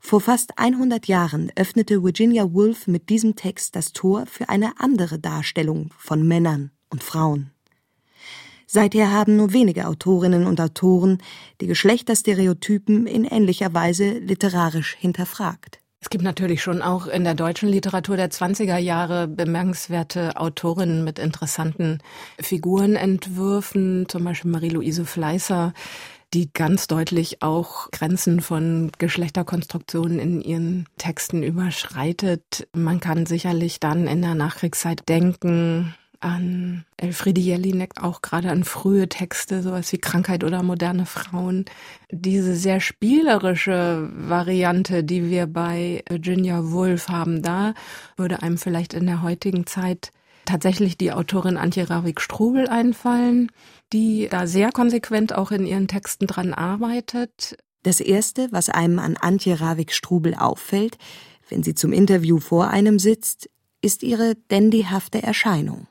Vor 0.00 0.20
fast 0.20 0.58
100 0.58 1.06
Jahren 1.06 1.52
öffnete 1.54 2.02
Virginia 2.02 2.52
Woolf 2.52 2.86
mit 2.86 3.10
diesem 3.10 3.36
Text 3.36 3.76
das 3.76 3.92
Tor 3.92 4.26
für 4.26 4.48
eine 4.48 4.72
andere 4.80 5.18
Darstellung 5.18 5.90
von 5.98 6.26
Männern 6.26 6.70
und 6.88 7.04
Frauen. 7.04 7.52
Seither 8.66 9.12
haben 9.12 9.36
nur 9.36 9.52
wenige 9.52 9.86
Autorinnen 9.86 10.46
und 10.46 10.60
Autoren 10.60 11.18
die 11.60 11.66
Geschlechterstereotypen 11.66 13.06
in 13.06 13.24
ähnlicher 13.24 13.74
Weise 13.74 14.18
literarisch 14.18 14.96
hinterfragt. 14.98 15.80
Es 16.02 16.08
gibt 16.08 16.24
natürlich 16.24 16.62
schon 16.62 16.80
auch 16.80 17.06
in 17.06 17.24
der 17.24 17.34
deutschen 17.34 17.68
Literatur 17.68 18.16
der 18.16 18.30
20er 18.30 18.78
Jahre 18.78 19.28
bemerkenswerte 19.28 20.36
Autorinnen 20.36 21.04
mit 21.04 21.18
interessanten 21.18 21.98
Figurenentwürfen, 22.40 24.08
zum 24.08 24.24
Beispiel 24.24 24.50
Marie-Louise 24.50 25.04
Fleißer, 25.04 25.74
die 26.32 26.52
ganz 26.52 26.86
deutlich 26.86 27.42
auch 27.42 27.90
Grenzen 27.90 28.40
von 28.40 28.92
Geschlechterkonstruktionen 28.98 30.18
in 30.18 30.40
ihren 30.40 30.86
Texten 30.96 31.42
überschreitet. 31.42 32.68
Man 32.72 33.00
kann 33.00 33.26
sicherlich 33.26 33.80
dann 33.80 34.06
in 34.06 34.22
der 34.22 34.34
Nachkriegszeit 34.34 35.08
denken 35.08 35.94
an 36.20 36.84
Elfriede 36.98 37.40
Jelinek, 37.40 38.02
auch 38.02 38.20
gerade 38.20 38.50
an 38.50 38.64
frühe 38.64 39.08
Texte, 39.08 39.62
sowas 39.62 39.90
wie 39.92 39.98
Krankheit 39.98 40.44
oder 40.44 40.62
moderne 40.62 41.06
Frauen. 41.06 41.64
Diese 42.10 42.54
sehr 42.54 42.80
spielerische 42.80 44.10
Variante, 44.12 45.02
die 45.02 45.30
wir 45.30 45.46
bei 45.46 46.04
Virginia 46.08 46.70
Woolf 46.70 47.08
haben, 47.08 47.42
da 47.42 47.72
würde 48.16 48.42
einem 48.42 48.58
vielleicht 48.58 48.92
in 48.92 49.06
der 49.06 49.22
heutigen 49.22 49.66
Zeit 49.66 50.12
tatsächlich 50.50 50.98
die 50.98 51.12
Autorin 51.12 51.56
Antje 51.56 51.88
Ravik-Strubel 51.88 52.68
einfallen, 52.68 53.50
die 53.92 54.28
da 54.30 54.46
sehr 54.46 54.72
konsequent 54.72 55.34
auch 55.34 55.50
in 55.50 55.66
ihren 55.66 55.88
Texten 55.88 56.26
dran 56.26 56.52
arbeitet. 56.52 57.56
Das 57.82 58.00
Erste, 58.00 58.48
was 58.50 58.68
einem 58.68 58.98
an 58.98 59.16
Antje 59.16 59.60
Ravik-Strubel 59.60 60.34
auffällt, 60.34 60.98
wenn 61.48 61.62
sie 61.62 61.74
zum 61.74 61.92
Interview 61.92 62.38
vor 62.38 62.68
einem 62.68 62.98
sitzt, 62.98 63.48
ist 63.80 64.02
ihre 64.02 64.36
dandyhafte 64.48 65.22
Erscheinung. 65.22 65.86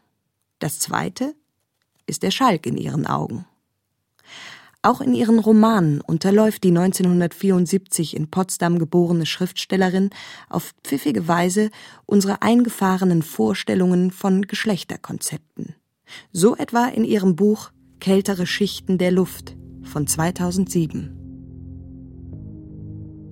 Das 0.60 0.80
Zweite 0.80 1.34
ist 2.06 2.24
der 2.24 2.32
Schalk 2.32 2.66
in 2.66 2.78
ihren 2.78 3.08
Augen. 3.08 3.46
Auch 4.81 5.01
in 5.01 5.13
ihren 5.13 5.39
Romanen 5.39 6.00
unterläuft 6.00 6.63
die 6.63 6.69
1974 6.69 8.15
in 8.15 8.31
Potsdam 8.31 8.79
geborene 8.79 9.25
Schriftstellerin 9.25 10.09
auf 10.48 10.74
pfiffige 10.86 11.27
Weise 11.27 11.69
unsere 12.05 12.41
eingefahrenen 12.41 13.21
Vorstellungen 13.21 14.12
von 14.12 14.43
Geschlechterkonzepten. 14.43 15.75
So 16.31 16.55
etwa 16.55 16.86
in 16.88 17.03
ihrem 17.03 17.36
Buch 17.36 17.71
Kältere 18.00 18.48
Schichten 18.48 18.98
der 18.98 19.12
Luft 19.12 19.57
von 19.83 20.07
2007. 20.07 21.19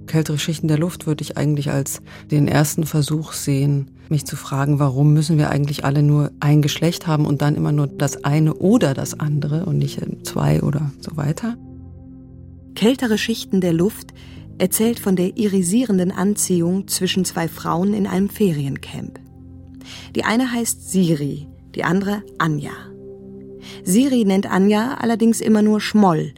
Kältere 0.08 0.38
Schichten 0.38 0.68
der 0.68 0.78
Luft 0.78 1.08
würde 1.08 1.22
ich 1.22 1.38
eigentlich 1.38 1.70
als 1.70 2.02
den 2.30 2.50
ersten 2.50 2.86
Versuch 2.86 3.32
sehen, 3.32 3.97
mich 4.10 4.26
zu 4.26 4.36
fragen, 4.36 4.80
warum 4.80 5.14
müssen 5.14 5.38
wir 5.38 5.50
eigentlich 5.50 5.86
alle 5.86 6.04
nur 6.04 6.32
ein 6.40 6.62
Geschlecht 6.62 7.08
haben 7.08 7.26
und 7.26 7.42
dann 7.42 7.56
immer 7.56 7.72
nur 7.72 7.88
das 7.88 8.24
eine 8.24 8.54
oder 8.56 8.94
das 8.94 9.20
andere 9.20 9.66
und 9.66 9.78
nicht 9.78 10.00
zwei 10.24 10.62
oder 10.62 10.92
so 11.00 11.18
weiter? 11.18 11.56
Kältere 12.76 13.18
Schichten 13.18 13.62
der 13.62 13.74
Luft 13.74 14.14
erzählt 14.58 15.00
von 15.00 15.16
der 15.16 15.38
irisierenden 15.38 16.12
Anziehung 16.12 16.88
zwischen 16.88 17.26
zwei 17.26 17.48
Frauen 17.48 17.94
in 17.94 18.08
einem 18.08 18.30
Feriencamp. 18.30 19.20
Die 20.16 20.24
eine 20.24 20.52
heißt 20.52 20.92
Siri, 20.92 21.48
die 21.76 21.84
andere 21.84 22.24
Anja. 22.38 22.72
Siri 23.84 24.26
nennt 24.26 24.50
Anja 24.50 24.96
allerdings 25.00 25.42
immer 25.42 25.62
nur 25.62 25.82
Schmoll, 25.82 26.34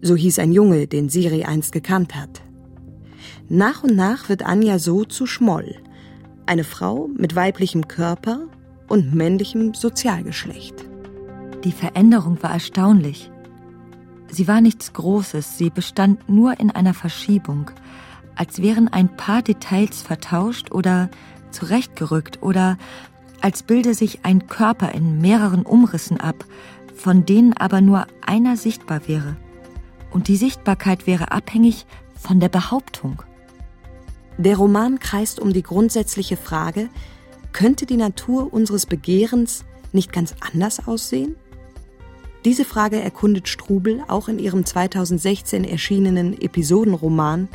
so 0.00 0.16
hieß 0.16 0.38
ein 0.38 0.52
Junge, 0.52 0.86
den 0.86 1.08
Siri 1.08 1.44
einst 1.44 1.72
gekannt 1.72 2.14
hat. 2.14 2.42
Nach 3.48 3.82
und 3.84 3.94
nach 3.94 4.28
wird 4.28 4.44
Anja 4.44 4.78
so 4.78 5.04
zu 5.04 5.26
Schmoll, 5.26 5.76
eine 6.46 6.64
Frau 6.64 7.08
mit 7.16 7.34
weiblichem 7.34 7.88
Körper 7.88 8.40
und 8.88 9.14
männlichem 9.14 9.74
Sozialgeschlecht. 9.74 10.74
Die 11.64 11.72
Veränderung 11.72 12.42
war 12.42 12.52
erstaunlich. 12.52 13.30
Sie 14.28 14.48
war 14.48 14.60
nichts 14.60 14.92
Großes, 14.92 15.58
sie 15.58 15.70
bestand 15.70 16.28
nur 16.28 16.58
in 16.58 16.70
einer 16.70 16.94
Verschiebung, 16.94 17.70
als 18.34 18.62
wären 18.62 18.88
ein 18.88 19.16
paar 19.16 19.42
Details 19.42 20.02
vertauscht 20.02 20.72
oder 20.72 21.10
zurechtgerückt 21.50 22.42
oder 22.42 22.78
als 23.40 23.62
bilde 23.62 23.94
sich 23.94 24.24
ein 24.24 24.46
Körper 24.46 24.92
in 24.92 25.20
mehreren 25.20 25.62
Umrissen 25.62 26.18
ab, 26.18 26.44
von 26.94 27.26
denen 27.26 27.52
aber 27.52 27.80
nur 27.80 28.06
einer 28.24 28.56
sichtbar 28.56 29.06
wäre. 29.06 29.36
Und 30.10 30.28
die 30.28 30.36
Sichtbarkeit 30.36 31.06
wäre 31.06 31.32
abhängig 31.32 31.86
von 32.14 32.40
der 32.40 32.48
Behauptung. 32.48 33.22
Der 34.38 34.56
Roman 34.56 34.98
kreist 34.98 35.40
um 35.40 35.52
die 35.52 35.62
grundsätzliche 35.62 36.36
Frage, 36.36 36.88
könnte 37.52 37.86
die 37.86 37.96
Natur 37.96 38.52
unseres 38.52 38.86
Begehrens 38.86 39.64
nicht 39.92 40.12
ganz 40.12 40.34
anders 40.40 40.86
aussehen? 40.86 41.36
Diese 42.44 42.64
Frage 42.64 43.00
erkundet 43.00 43.46
Strubel 43.46 44.02
auch 44.08 44.28
in 44.28 44.38
ihrem 44.38 44.64
2016 44.64 45.64
erschienenen 45.64 46.40
Episodenroman 46.40 47.48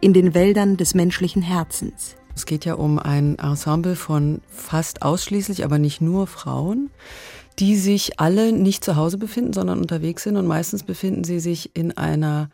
In 0.00 0.12
den 0.14 0.34
Wäldern 0.34 0.76
des 0.76 0.94
menschlichen 0.94 1.42
Herzens. 1.42 2.16
Es 2.34 2.46
geht 2.46 2.64
ja 2.64 2.74
um 2.74 2.98
ein 2.98 3.38
Ensemble 3.38 3.94
von 3.94 4.40
fast 4.48 5.02
ausschließlich, 5.02 5.64
aber 5.64 5.78
nicht 5.78 6.00
nur 6.00 6.26
Frauen, 6.26 6.90
die 7.58 7.76
sich 7.76 8.18
alle 8.18 8.52
nicht 8.52 8.84
zu 8.84 8.96
Hause 8.96 9.18
befinden, 9.18 9.52
sondern 9.52 9.80
unterwegs 9.80 10.22
sind 10.22 10.36
und 10.36 10.46
meistens 10.46 10.82
befinden 10.82 11.24
sie 11.24 11.40
sich 11.40 11.76
in 11.76 11.96
einer 11.96 12.48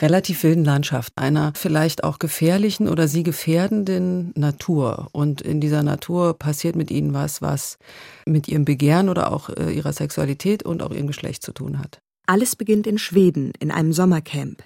relativ 0.00 0.42
wilden 0.42 0.64
Landschaft, 0.64 1.12
einer 1.16 1.52
vielleicht 1.54 2.04
auch 2.04 2.18
gefährlichen 2.18 2.88
oder 2.88 3.08
sie 3.08 3.22
gefährdenden 3.22 4.32
Natur. 4.36 5.08
Und 5.12 5.40
in 5.40 5.60
dieser 5.60 5.82
Natur 5.82 6.38
passiert 6.38 6.76
mit 6.76 6.90
ihnen 6.90 7.14
was, 7.14 7.42
was 7.42 7.78
mit 8.26 8.48
ihrem 8.48 8.64
Begehren 8.64 9.08
oder 9.08 9.32
auch 9.32 9.50
äh, 9.50 9.72
ihrer 9.72 9.92
Sexualität 9.92 10.62
und 10.62 10.82
auch 10.82 10.92
ihrem 10.92 11.06
Geschlecht 11.06 11.42
zu 11.42 11.52
tun 11.52 11.78
hat. 11.78 12.00
Alles 12.26 12.56
beginnt 12.56 12.86
in 12.86 12.98
Schweden, 12.98 13.52
in 13.58 13.70
einem 13.70 13.92
Sommercamp. 13.92 14.62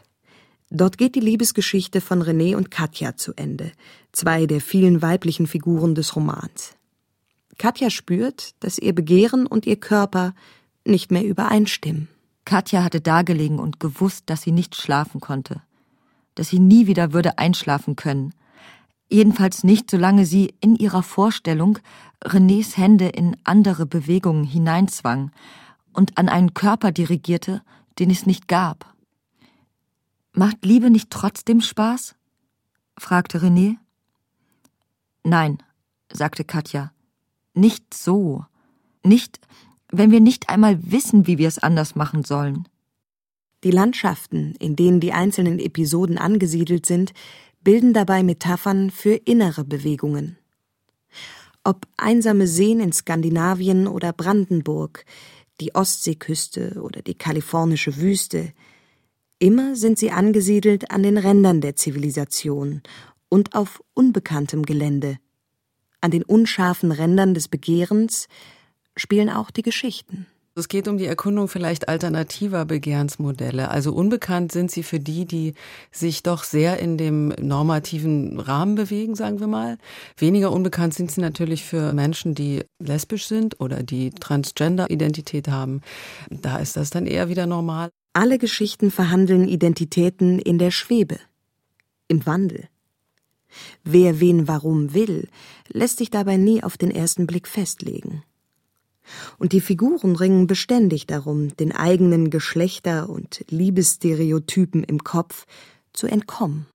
Dort 0.70 0.96
geht 0.96 1.14
die 1.14 1.20
Liebesgeschichte 1.20 2.00
von 2.00 2.22
René 2.22 2.56
und 2.56 2.70
Katja 2.70 3.16
zu 3.16 3.34
Ende, 3.36 3.72
zwei 4.12 4.46
der 4.46 4.60
vielen 4.60 5.02
weiblichen 5.02 5.46
Figuren 5.46 5.94
des 5.94 6.16
Romans. 6.16 6.74
Katja 7.58 7.90
spürt, 7.90 8.54
dass 8.60 8.78
ihr 8.78 8.94
Begehren 8.94 9.46
und 9.46 9.66
ihr 9.66 9.76
Körper 9.76 10.34
nicht 10.84 11.12
mehr 11.12 11.24
übereinstimmen. 11.24 12.08
Katja 12.44 12.82
hatte 12.82 13.00
dagelegen 13.00 13.58
und 13.58 13.80
gewusst, 13.80 14.24
dass 14.26 14.42
sie 14.42 14.52
nicht 14.52 14.76
schlafen 14.76 15.20
konnte, 15.20 15.62
dass 16.34 16.48
sie 16.48 16.58
nie 16.58 16.86
wieder 16.86 17.12
würde 17.12 17.38
einschlafen 17.38 17.96
können. 17.96 18.34
Jedenfalls 19.08 19.62
nicht, 19.62 19.90
solange 19.90 20.26
sie 20.26 20.54
in 20.60 20.74
ihrer 20.76 21.02
Vorstellung 21.02 21.78
Renés 22.24 22.76
Hände 22.76 23.08
in 23.08 23.36
andere 23.44 23.86
Bewegungen 23.86 24.44
hineinzwang 24.44 25.30
und 25.92 26.18
an 26.18 26.28
einen 26.28 26.54
Körper 26.54 26.92
dirigierte, 26.92 27.62
den 27.98 28.10
es 28.10 28.26
nicht 28.26 28.48
gab. 28.48 28.94
Macht 30.32 30.64
Liebe 30.64 30.90
nicht 30.90 31.10
trotzdem 31.10 31.60
Spaß? 31.60 32.14
fragte 32.96 33.38
René. 33.38 33.76
Nein, 35.24 35.58
sagte 36.10 36.44
Katja. 36.44 36.92
Nicht 37.54 37.92
so. 37.92 38.44
Nicht, 39.04 39.40
wenn 39.92 40.10
wir 40.10 40.20
nicht 40.20 40.48
einmal 40.48 40.78
wissen, 40.82 41.26
wie 41.26 41.38
wir 41.38 41.48
es 41.48 41.58
anders 41.58 41.94
machen 41.94 42.24
sollen? 42.24 42.66
Die 43.62 43.70
Landschaften, 43.70 44.54
in 44.58 44.74
denen 44.74 44.98
die 44.98 45.12
einzelnen 45.12 45.58
Episoden 45.60 46.18
angesiedelt 46.18 46.86
sind, 46.86 47.12
bilden 47.60 47.92
dabei 47.92 48.24
Metaphern 48.24 48.90
für 48.90 49.14
innere 49.14 49.64
Bewegungen. 49.64 50.36
Ob 51.62 51.86
einsame 51.96 52.48
Seen 52.48 52.80
in 52.80 52.92
Skandinavien 52.92 53.86
oder 53.86 54.12
Brandenburg, 54.12 55.04
die 55.60 55.74
Ostseeküste 55.74 56.80
oder 56.82 57.02
die 57.02 57.14
kalifornische 57.14 57.98
Wüste, 57.98 58.52
immer 59.38 59.76
sind 59.76 59.98
sie 59.98 60.10
angesiedelt 60.10 60.90
an 60.90 61.04
den 61.04 61.18
Rändern 61.18 61.60
der 61.60 61.76
Zivilisation 61.76 62.82
und 63.28 63.54
auf 63.54 63.80
unbekanntem 63.94 64.64
Gelände, 64.64 65.18
an 66.00 66.10
den 66.10 66.24
unscharfen 66.24 66.90
Rändern 66.90 67.34
des 67.34 67.46
Begehrens, 67.46 68.26
spielen 68.96 69.30
auch 69.30 69.50
die 69.50 69.62
Geschichten. 69.62 70.26
Es 70.54 70.68
geht 70.68 70.86
um 70.86 70.98
die 70.98 71.06
Erkundung 71.06 71.48
vielleicht 71.48 71.88
alternativer 71.88 72.66
Begehrensmodelle. 72.66 73.70
Also 73.70 73.94
unbekannt 73.94 74.52
sind 74.52 74.70
sie 74.70 74.82
für 74.82 75.00
die, 75.00 75.24
die 75.24 75.54
sich 75.90 76.22
doch 76.22 76.44
sehr 76.44 76.78
in 76.78 76.98
dem 76.98 77.28
normativen 77.40 78.38
Rahmen 78.38 78.74
bewegen, 78.74 79.14
sagen 79.14 79.40
wir 79.40 79.46
mal. 79.46 79.78
Weniger 80.18 80.52
unbekannt 80.52 80.92
sind 80.92 81.10
sie 81.10 81.22
natürlich 81.22 81.64
für 81.64 81.94
Menschen, 81.94 82.34
die 82.34 82.64
lesbisch 82.78 83.26
sind 83.28 83.60
oder 83.60 83.82
die 83.82 84.10
Transgender-Identität 84.10 85.48
haben. 85.48 85.80
Da 86.28 86.58
ist 86.58 86.76
das 86.76 86.90
dann 86.90 87.06
eher 87.06 87.30
wieder 87.30 87.46
normal. 87.46 87.88
Alle 88.12 88.36
Geschichten 88.36 88.90
verhandeln 88.90 89.48
Identitäten 89.48 90.38
in 90.38 90.58
der 90.58 90.70
Schwebe, 90.70 91.18
im 92.08 92.26
Wandel. 92.26 92.68
Wer 93.84 94.20
wen 94.20 94.48
warum 94.48 94.92
will, 94.92 95.28
lässt 95.68 95.96
sich 95.96 96.10
dabei 96.10 96.36
nie 96.36 96.62
auf 96.62 96.76
den 96.76 96.90
ersten 96.90 97.26
Blick 97.26 97.48
festlegen. 97.48 98.22
Und 99.38 99.52
die 99.52 99.60
Figuren 99.60 100.16
ringen 100.16 100.46
beständig 100.46 101.06
darum, 101.06 101.56
den 101.56 101.72
eigenen 101.72 102.30
Geschlechter- 102.30 103.08
und 103.08 103.44
Liebesstereotypen 103.48 104.84
im 104.84 105.02
Kopf 105.02 105.46
zu 105.92 106.06
entkommen. 106.06 106.66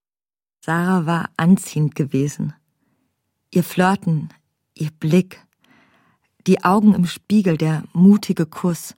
Sarah 0.61 1.05
war 1.05 1.29
anziehend 1.37 1.95
gewesen. 1.95 2.53
Ihr 3.51 3.63
Flirten, 3.63 4.29
ihr 4.73 4.91
Blick, 4.99 5.45
die 6.45 6.63
Augen 6.63 6.93
im 6.93 7.05
Spiegel, 7.05 7.57
der 7.57 7.83
mutige 7.93 8.45
Kuss. 8.45 8.93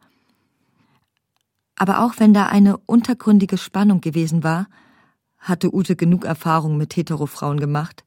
Aber 1.76 2.04
auch 2.04 2.14
wenn 2.18 2.34
da 2.34 2.48
eine 2.48 2.78
untergründige 2.78 3.58
Spannung 3.58 4.02
gewesen 4.02 4.44
war, 4.44 4.68
hatte 5.38 5.74
Ute 5.74 5.96
genug 5.96 6.26
Erfahrung 6.26 6.78
mit 6.78 6.96
Heterofrauen 6.96 7.60
gemacht, 7.60 8.04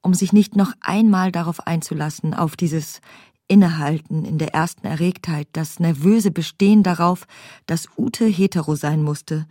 um 0.00 0.14
sich 0.14 0.32
nicht 0.32 0.54
noch 0.54 0.72
einmal 0.80 1.32
darauf 1.32 1.66
einzulassen, 1.66 2.32
auf 2.32 2.56
dieses 2.56 3.00
Innehalten 3.48 4.24
in 4.24 4.38
der 4.38 4.54
ersten 4.54 4.86
Erregtheit, 4.86 5.48
das 5.52 5.80
nervöse 5.80 6.30
Bestehen 6.30 6.82
darauf, 6.82 7.26
dass 7.66 7.88
Ute 7.96 8.26
hetero 8.26 8.76
sein 8.76 9.02
musste, 9.02 9.46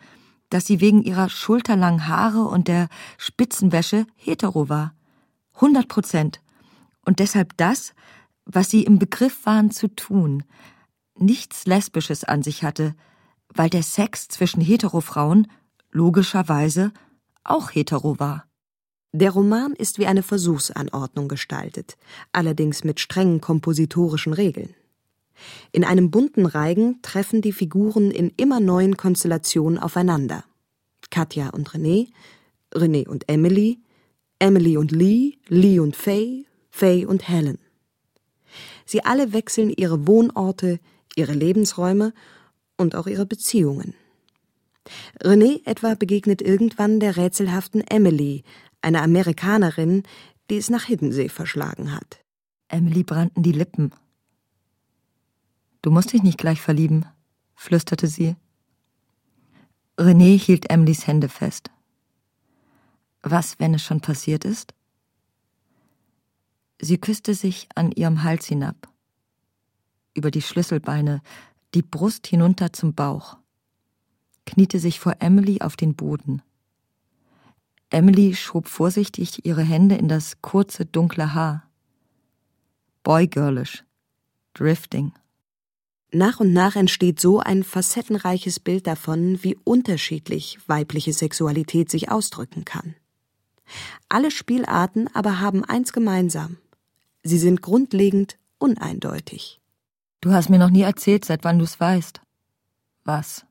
dass 0.50 0.66
sie 0.66 0.80
wegen 0.80 1.04
ihrer 1.04 1.30
schulterlangen 1.30 2.08
Haare 2.08 2.44
und 2.44 2.68
der 2.68 2.88
Spitzenwäsche 3.18 4.06
hetero 4.16 4.70
war. 4.70 4.94
Hundert 5.60 5.88
Prozent. 5.88 6.42
Und 7.06 7.20
deshalb 7.20 7.58
das, 7.58 7.94
was 8.46 8.70
sie 8.70 8.84
im 8.84 9.00
Begriff 9.00 9.46
waren 9.46 9.72
zu 9.72 9.88
tun, 9.88 10.44
nichts 11.18 11.66
Lesbisches 11.66 12.24
an 12.24 12.44
sich 12.44 12.64
hatte, 12.64 12.96
weil 13.54 13.70
der 13.70 13.84
Sex 13.84 14.28
zwischen 14.28 14.62
Heterofrauen 14.62 15.48
logischerweise 15.92 16.92
auch 17.44 17.72
hetero 17.72 18.20
war. 18.20 18.47
Der 19.20 19.32
Roman 19.32 19.74
ist 19.74 19.98
wie 19.98 20.06
eine 20.06 20.22
Versuchsanordnung 20.22 21.28
gestaltet, 21.28 21.98
allerdings 22.34 22.84
mit 22.84 23.00
strengen 23.00 23.42
kompositorischen 23.42 24.32
Regeln. 24.32 24.76
In 25.72 25.84
einem 25.84 26.12
bunten 26.12 26.46
Reigen 26.46 27.02
treffen 27.02 27.42
die 27.42 27.52
Figuren 27.52 28.12
in 28.12 28.32
immer 28.38 28.60
neuen 28.60 28.96
Konstellationen 28.96 29.80
aufeinander. 29.80 30.44
Katja 31.10 31.50
und 31.50 31.72
René, 31.72 32.10
René 32.72 33.08
und 33.08 33.28
Emily, 33.28 33.80
Emily 34.38 34.78
und 34.78 34.92
Lee, 34.92 35.40
Lee 35.48 35.80
und 35.80 35.96
Faye, 35.96 36.46
Faye 36.70 37.08
und 37.08 37.28
Helen. 37.28 37.58
Sie 38.86 39.04
alle 39.04 39.34
wechseln 39.34 39.74
ihre 39.76 40.06
Wohnorte, 40.06 40.80
ihre 41.16 41.34
Lebensräume 41.34 42.14
und 42.78 42.94
auch 42.94 43.08
ihre 43.08 43.26
Beziehungen. 43.26 43.96
René 45.22 45.62
etwa 45.66 45.96
begegnet 45.96 46.42
irgendwann 46.42 47.00
der 47.00 47.18
rätselhaften 47.18 47.82
Emily, 47.82 48.44
einer 48.88 49.04
Amerikanerin, 49.04 50.04
die 50.50 50.56
es 50.56 50.70
nach 50.70 50.86
Hiddensee 50.86 51.28
verschlagen 51.28 51.92
hat. 51.92 52.24
Emily 52.70 53.04
brannten 53.04 53.44
die 53.44 53.52
Lippen. 53.52 53.92
Du 55.82 55.92
musst 55.92 56.14
dich 56.14 56.24
nicht 56.24 56.38
gleich 56.38 56.62
verlieben, 56.62 57.06
flüsterte 57.54 58.08
sie. 58.08 58.38
René 59.98 60.38
hielt 60.40 60.70
Emilys 60.70 61.06
Hände 61.06 61.28
fest. 61.28 61.70
Was, 63.22 63.60
wenn 63.60 63.74
es 63.74 63.84
schon 63.84 64.00
passiert 64.00 64.46
ist? 64.46 64.74
Sie 66.80 66.98
küsste 66.98 67.34
sich 67.34 67.68
an 67.76 67.92
ihrem 67.92 68.24
Hals 68.24 68.46
hinab, 68.46 68.88
über 70.14 70.32
die 70.32 70.44
Schlüsselbeine, 70.44 71.22
die 71.74 71.82
Brust 71.82 72.28
hinunter 72.28 72.72
zum 72.72 72.94
Bauch, 72.94 73.38
kniete 74.46 74.80
sich 74.80 75.00
vor 75.00 75.16
Emily 75.20 75.62
auf 75.62 75.76
den 75.76 75.96
Boden. 75.96 76.42
Emily 77.90 78.36
schob 78.36 78.68
vorsichtig 78.68 79.46
ihre 79.46 79.64
Hände 79.64 79.96
in 79.96 80.08
das 80.08 80.42
kurze, 80.42 80.86
dunkle 80.86 81.34
Haar. 81.34 81.70
Boygirlish. 83.04 83.86
Drifting. 84.54 85.14
Nach 86.12 86.40
und 86.40 86.52
nach 86.52 86.76
entsteht 86.76 87.20
so 87.20 87.40
ein 87.40 87.64
facettenreiches 87.64 88.60
Bild 88.60 88.88
davon, 88.88 89.42
wie 89.44 89.58
unterschiedlich 89.64 90.58
weibliche 90.68 91.14
Sexualität 91.14 91.90
sich 91.90 92.10
ausdrücken 92.12 92.66
kann. 92.66 92.96
Alle 94.10 94.32
Spielarten 94.32 95.10
aber 95.14 95.40
haben 95.40 95.64
eins 95.64 95.94
gemeinsam. 95.94 96.58
Sie 97.24 97.38
sind 97.38 97.62
grundlegend 97.62 98.38
uneindeutig. 98.58 99.60
Du 100.22 100.32
hast 100.32 100.50
mir 100.50 100.60
noch 100.60 100.70
nie 100.70 100.82
erzählt, 100.82 101.26
seit 101.26 101.44
wann 101.44 101.60
du's 101.60 101.80
weißt. 101.80 102.22
Was? 103.04 103.46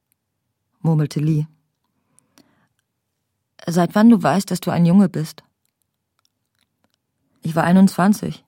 murmelte 0.80 1.20
Lee. 1.20 1.46
Seit 3.68 3.96
wann 3.96 4.08
du 4.08 4.22
weißt, 4.22 4.50
dass 4.50 4.60
du 4.60 4.70
ein 4.70 4.86
Junge 4.86 5.08
bist? 5.08 5.42
Ich 7.42 7.56
war 7.56 7.64
21. 7.64 8.44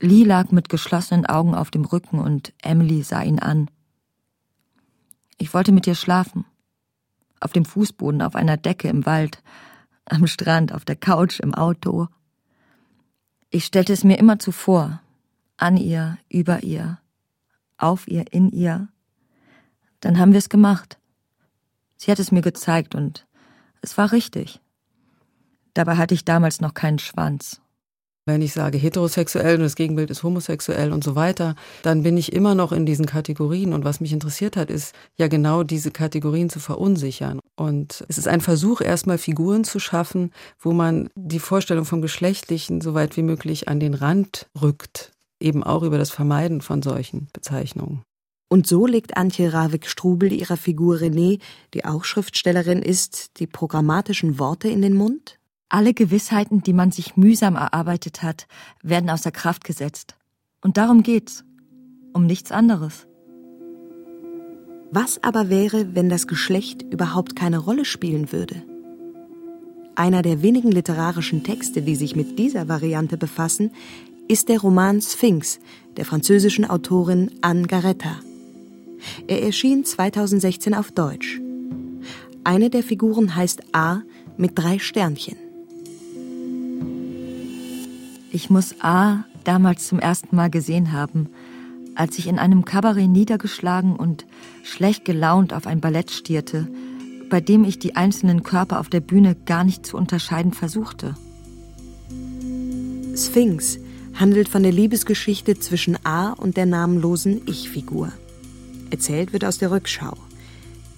Lee 0.00 0.22
lag 0.22 0.52
mit 0.52 0.68
geschlossenen 0.68 1.26
Augen 1.26 1.56
auf 1.56 1.70
dem 1.70 1.84
Rücken 1.84 2.20
und 2.20 2.52
Emily 2.62 3.02
sah 3.02 3.22
ihn 3.22 3.40
an. 3.40 3.68
Ich 5.38 5.54
wollte 5.54 5.72
mit 5.72 5.86
dir 5.86 5.96
schlafen. 5.96 6.44
Auf 7.40 7.52
dem 7.52 7.64
Fußboden, 7.64 8.22
auf 8.22 8.36
einer 8.36 8.56
Decke 8.56 8.88
im 8.88 9.06
Wald, 9.06 9.42
am 10.04 10.26
Strand, 10.26 10.72
auf 10.72 10.84
der 10.84 10.96
Couch, 10.96 11.40
im 11.40 11.54
Auto. 11.54 12.08
Ich 13.50 13.64
stellte 13.64 13.92
es 13.92 14.04
mir 14.04 14.18
immer 14.18 14.38
zuvor. 14.38 15.00
An 15.56 15.76
ihr, 15.76 16.18
über 16.28 16.62
ihr, 16.62 17.00
auf 17.76 18.06
ihr, 18.06 18.32
in 18.32 18.50
ihr. 18.50 18.88
Dann 19.98 20.18
haben 20.18 20.32
wir 20.32 20.38
es 20.38 20.48
gemacht. 20.48 20.98
Sie 21.96 22.12
hat 22.12 22.20
es 22.20 22.30
mir 22.30 22.42
gezeigt 22.42 22.94
und 22.94 23.26
es 23.82 23.98
war 23.98 24.12
richtig. 24.12 24.60
Dabei 25.74 25.96
hatte 25.96 26.14
ich 26.14 26.24
damals 26.24 26.60
noch 26.60 26.74
keinen 26.74 26.98
Schwanz. 26.98 27.60
Wenn 28.28 28.42
ich 28.42 28.52
sage 28.52 28.76
heterosexuell 28.76 29.56
und 29.56 29.62
das 29.62 29.74
Gegenbild 29.74 30.10
ist 30.10 30.22
homosexuell 30.22 30.92
und 30.92 31.02
so 31.02 31.14
weiter, 31.14 31.54
dann 31.82 32.02
bin 32.02 32.18
ich 32.18 32.34
immer 32.34 32.54
noch 32.54 32.72
in 32.72 32.84
diesen 32.84 33.06
Kategorien. 33.06 33.72
Und 33.72 33.86
was 33.86 34.00
mich 34.00 34.12
interessiert 34.12 34.58
hat, 34.58 34.68
ist 34.68 34.94
ja 35.16 35.28
genau 35.28 35.62
diese 35.62 35.90
Kategorien 35.90 36.50
zu 36.50 36.60
verunsichern. 36.60 37.40
Und 37.56 38.04
es 38.08 38.18
ist 38.18 38.28
ein 38.28 38.42
Versuch, 38.42 38.82
erstmal 38.82 39.16
Figuren 39.16 39.64
zu 39.64 39.78
schaffen, 39.78 40.32
wo 40.60 40.72
man 40.72 41.08
die 41.14 41.38
Vorstellung 41.38 41.86
vom 41.86 42.02
Geschlechtlichen 42.02 42.82
so 42.82 42.92
weit 42.92 43.16
wie 43.16 43.22
möglich 43.22 43.66
an 43.68 43.80
den 43.80 43.94
Rand 43.94 44.46
rückt. 44.60 45.12
Eben 45.40 45.64
auch 45.64 45.82
über 45.82 45.96
das 45.96 46.10
Vermeiden 46.10 46.60
von 46.60 46.82
solchen 46.82 47.28
Bezeichnungen. 47.32 48.02
Und 48.48 48.66
so 48.66 48.86
legt 48.86 49.16
Antje 49.16 49.52
Ravik-Strubel 49.52 50.32
ihrer 50.32 50.56
Figur 50.56 50.96
René, 50.96 51.38
die 51.74 51.84
auch 51.84 52.04
Schriftstellerin 52.04 52.80
ist, 52.80 53.38
die 53.38 53.46
programmatischen 53.46 54.38
Worte 54.38 54.68
in 54.68 54.80
den 54.80 54.94
Mund? 54.94 55.38
Alle 55.68 55.92
Gewissheiten, 55.92 56.62
die 56.62 56.72
man 56.72 56.90
sich 56.90 57.16
mühsam 57.16 57.56
erarbeitet 57.56 58.22
hat, 58.22 58.46
werden 58.82 59.10
außer 59.10 59.30
Kraft 59.30 59.64
gesetzt. 59.64 60.16
Und 60.62 60.78
darum 60.78 61.02
geht's. 61.02 61.44
Um 62.14 62.24
nichts 62.24 62.50
anderes. 62.50 63.06
Was 64.90 65.22
aber 65.22 65.50
wäre, 65.50 65.94
wenn 65.94 66.08
das 66.08 66.26
Geschlecht 66.26 66.82
überhaupt 66.82 67.36
keine 67.36 67.58
Rolle 67.58 67.84
spielen 67.84 68.32
würde? 68.32 68.62
Einer 69.94 70.22
der 70.22 70.40
wenigen 70.40 70.72
literarischen 70.72 71.42
Texte, 71.42 71.82
die 71.82 71.96
sich 71.96 72.16
mit 72.16 72.38
dieser 72.38 72.68
Variante 72.68 73.18
befassen, 73.18 73.72
ist 74.28 74.48
der 74.48 74.60
Roman 74.60 75.02
Sphinx 75.02 75.58
der 75.98 76.06
französischen 76.06 76.64
Autorin 76.64 77.30
Anne 77.42 77.66
Garetta. 77.66 78.20
Er 79.26 79.42
erschien 79.42 79.84
2016 79.84 80.74
auf 80.74 80.92
Deutsch. 80.92 81.40
Eine 82.44 82.70
der 82.70 82.82
Figuren 82.82 83.34
heißt 83.34 83.74
A 83.74 84.02
mit 84.36 84.52
drei 84.54 84.78
Sternchen. 84.78 85.36
Ich 88.30 88.50
muss 88.50 88.74
A 88.80 89.24
damals 89.44 89.86
zum 89.86 89.98
ersten 89.98 90.36
Mal 90.36 90.50
gesehen 90.50 90.92
haben, 90.92 91.28
als 91.94 92.18
ich 92.18 92.26
in 92.26 92.38
einem 92.38 92.64
Kabarett 92.64 93.08
niedergeschlagen 93.08 93.96
und 93.96 94.26
schlecht 94.62 95.04
gelaunt 95.04 95.52
auf 95.52 95.66
ein 95.66 95.80
Ballett 95.80 96.10
stierte, 96.10 96.68
bei 97.28 97.40
dem 97.40 97.64
ich 97.64 97.78
die 97.78 97.96
einzelnen 97.96 98.42
Körper 98.42 98.80
auf 98.80 98.88
der 98.88 99.00
Bühne 99.00 99.34
gar 99.34 99.64
nicht 99.64 99.84
zu 99.84 99.96
unterscheiden 99.96 100.52
versuchte. 100.52 101.14
Sphinx 103.16 103.78
handelt 104.14 104.48
von 104.48 104.62
der 104.62 104.72
Liebesgeschichte 104.72 105.58
zwischen 105.58 105.98
A 106.04 106.32
und 106.32 106.56
der 106.56 106.66
namenlosen 106.66 107.42
Ich-Figur. 107.46 108.12
Erzählt 108.90 109.32
wird 109.32 109.44
aus 109.44 109.58
der 109.58 109.70
Rückschau. 109.70 110.16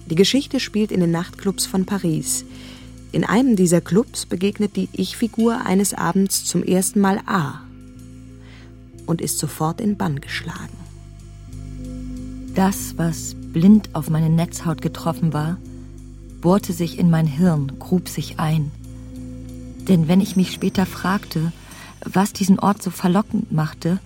Die 0.09 0.15
Geschichte 0.15 0.59
spielt 0.59 0.91
in 0.91 0.99
den 0.99 1.11
Nachtclubs 1.11 1.65
von 1.65 1.85
Paris. 1.85 2.45
In 3.11 3.23
einem 3.23 3.55
dieser 3.55 3.81
Clubs 3.81 4.25
begegnet 4.25 4.75
die 4.75 4.89
Ich-Figur 4.93 5.65
eines 5.65 5.93
Abends 5.93 6.45
zum 6.45 6.63
ersten 6.63 7.01
Mal 7.01 7.19
A 7.25 7.61
und 9.05 9.21
ist 9.21 9.37
sofort 9.37 9.81
in 9.81 9.97
Bann 9.97 10.21
geschlagen. 10.21 10.77
Das, 12.55 12.97
was 12.97 13.35
blind 13.35 13.89
auf 13.93 14.09
meine 14.09 14.29
Netzhaut 14.29 14.81
getroffen 14.81 15.33
war, 15.33 15.57
bohrte 16.41 16.73
sich 16.73 16.97
in 16.97 17.09
mein 17.09 17.27
Hirn, 17.27 17.73
grub 17.79 18.09
sich 18.09 18.39
ein. 18.39 18.71
Denn 19.87 20.07
wenn 20.07 20.21
ich 20.21 20.35
mich 20.35 20.51
später 20.51 20.85
fragte, 20.85 21.51
was 22.03 22.33
diesen 22.33 22.59
Ort 22.59 22.81
so 22.81 22.89
verlockend 22.89 23.51
machte, 23.51 23.99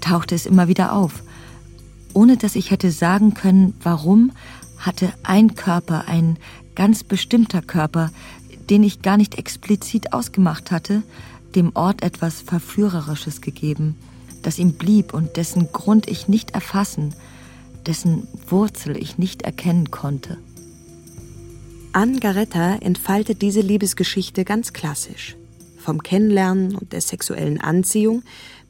tauchte 0.00 0.34
es 0.34 0.46
immer 0.46 0.68
wieder 0.68 0.92
auf. 0.92 1.23
Ohne 2.14 2.36
dass 2.36 2.56
ich 2.56 2.70
hätte 2.70 2.90
sagen 2.90 3.34
können, 3.34 3.74
warum, 3.82 4.32
hatte 4.78 5.12
ein 5.22 5.54
Körper, 5.54 6.08
ein 6.08 6.38
ganz 6.74 7.04
bestimmter 7.04 7.60
Körper, 7.60 8.10
den 8.70 8.82
ich 8.82 9.02
gar 9.02 9.16
nicht 9.16 9.36
explizit 9.36 10.12
ausgemacht 10.12 10.70
hatte, 10.70 11.02
dem 11.54 11.72
Ort 11.74 12.02
etwas 12.02 12.40
Verführerisches 12.40 13.40
gegeben, 13.40 13.96
das 14.42 14.58
ihm 14.58 14.74
blieb 14.74 15.12
und 15.12 15.36
dessen 15.36 15.70
Grund 15.72 16.08
ich 16.08 16.28
nicht 16.28 16.52
erfassen, 16.52 17.14
dessen 17.86 18.26
Wurzel 18.48 18.96
ich 18.96 19.18
nicht 19.18 19.42
erkennen 19.42 19.90
konnte. 19.90 20.38
Anne 21.92 22.18
Garetta 22.18 22.76
entfaltet 22.76 23.42
diese 23.42 23.60
Liebesgeschichte 23.60 24.44
ganz 24.44 24.72
klassisch. 24.72 25.36
Vom 25.78 26.02
Kennenlernen 26.02 26.74
und 26.76 26.92
der 26.92 27.00
sexuellen 27.00 27.60
Anziehung 27.60 28.22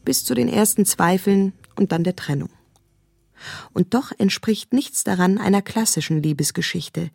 bis 0.05 0.25
zu 0.25 0.35
den 0.35 0.49
ersten 0.49 0.85
Zweifeln 0.85 1.53
und 1.77 1.93
dann 1.93 2.05
der 2.05 2.17
Trennung. 2.17 2.51
Und 3.73 3.95
doch 3.95 4.13
entspricht 4.17 4.73
nichts 4.73 5.05
daran 5.05 5.39
einer 5.39 5.63
klassischen 5.63 6.23
Liebesgeschichte. 6.23 7.11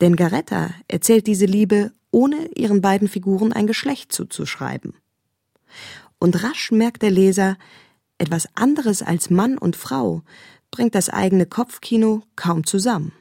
Denn 0.00 0.16
Garetta 0.16 0.70
erzählt 0.86 1.26
diese 1.26 1.46
Liebe, 1.46 1.92
ohne 2.10 2.48
ihren 2.54 2.80
beiden 2.80 3.08
Figuren 3.08 3.52
ein 3.52 3.66
Geschlecht 3.66 4.12
zuzuschreiben. 4.12 4.94
Und 6.18 6.42
rasch 6.42 6.70
merkt 6.72 7.02
der 7.02 7.10
Leser, 7.10 7.56
etwas 8.18 8.48
anderes 8.54 9.02
als 9.02 9.30
Mann 9.30 9.58
und 9.58 9.76
Frau 9.76 10.22
bringt 10.70 10.94
das 10.94 11.08
eigene 11.08 11.46
Kopfkino 11.46 12.22
kaum 12.36 12.64
zusammen. 12.64 13.12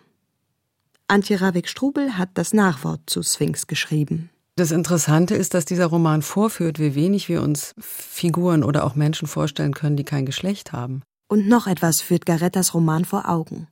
Antje 1.08 1.40
Ravik-Strubel 1.40 2.18
hat 2.18 2.30
das 2.34 2.54
Nachwort 2.54 3.02
zu 3.06 3.24
Sphinx 3.24 3.68
geschrieben. 3.68 4.30
Das 4.58 4.72
Interessante 4.72 5.36
ist, 5.36 5.54
dass 5.54 5.66
dieser 5.66 5.86
Roman 5.86 6.22
vorführt, 6.22 6.80
wie 6.80 6.96
wenig 6.96 7.30
wir 7.30 7.44
uns 7.44 7.76
Figuren 7.80 8.64
oder 8.64 8.84
auch 8.86 8.96
Menschen 8.96 9.28
vorstellen 9.28 9.74
können, 9.74 9.96
die 9.96 10.04
kein 10.04 10.26
Geschlecht 10.26 10.74
haben. 10.74 11.04
Und 11.28 11.48
noch 11.48 11.68
etwas 11.68 12.02
führt 12.02 12.26
Garettas 12.26 12.74
Roman 12.74 13.06
vor 13.06 13.30
Augen. 13.30 13.68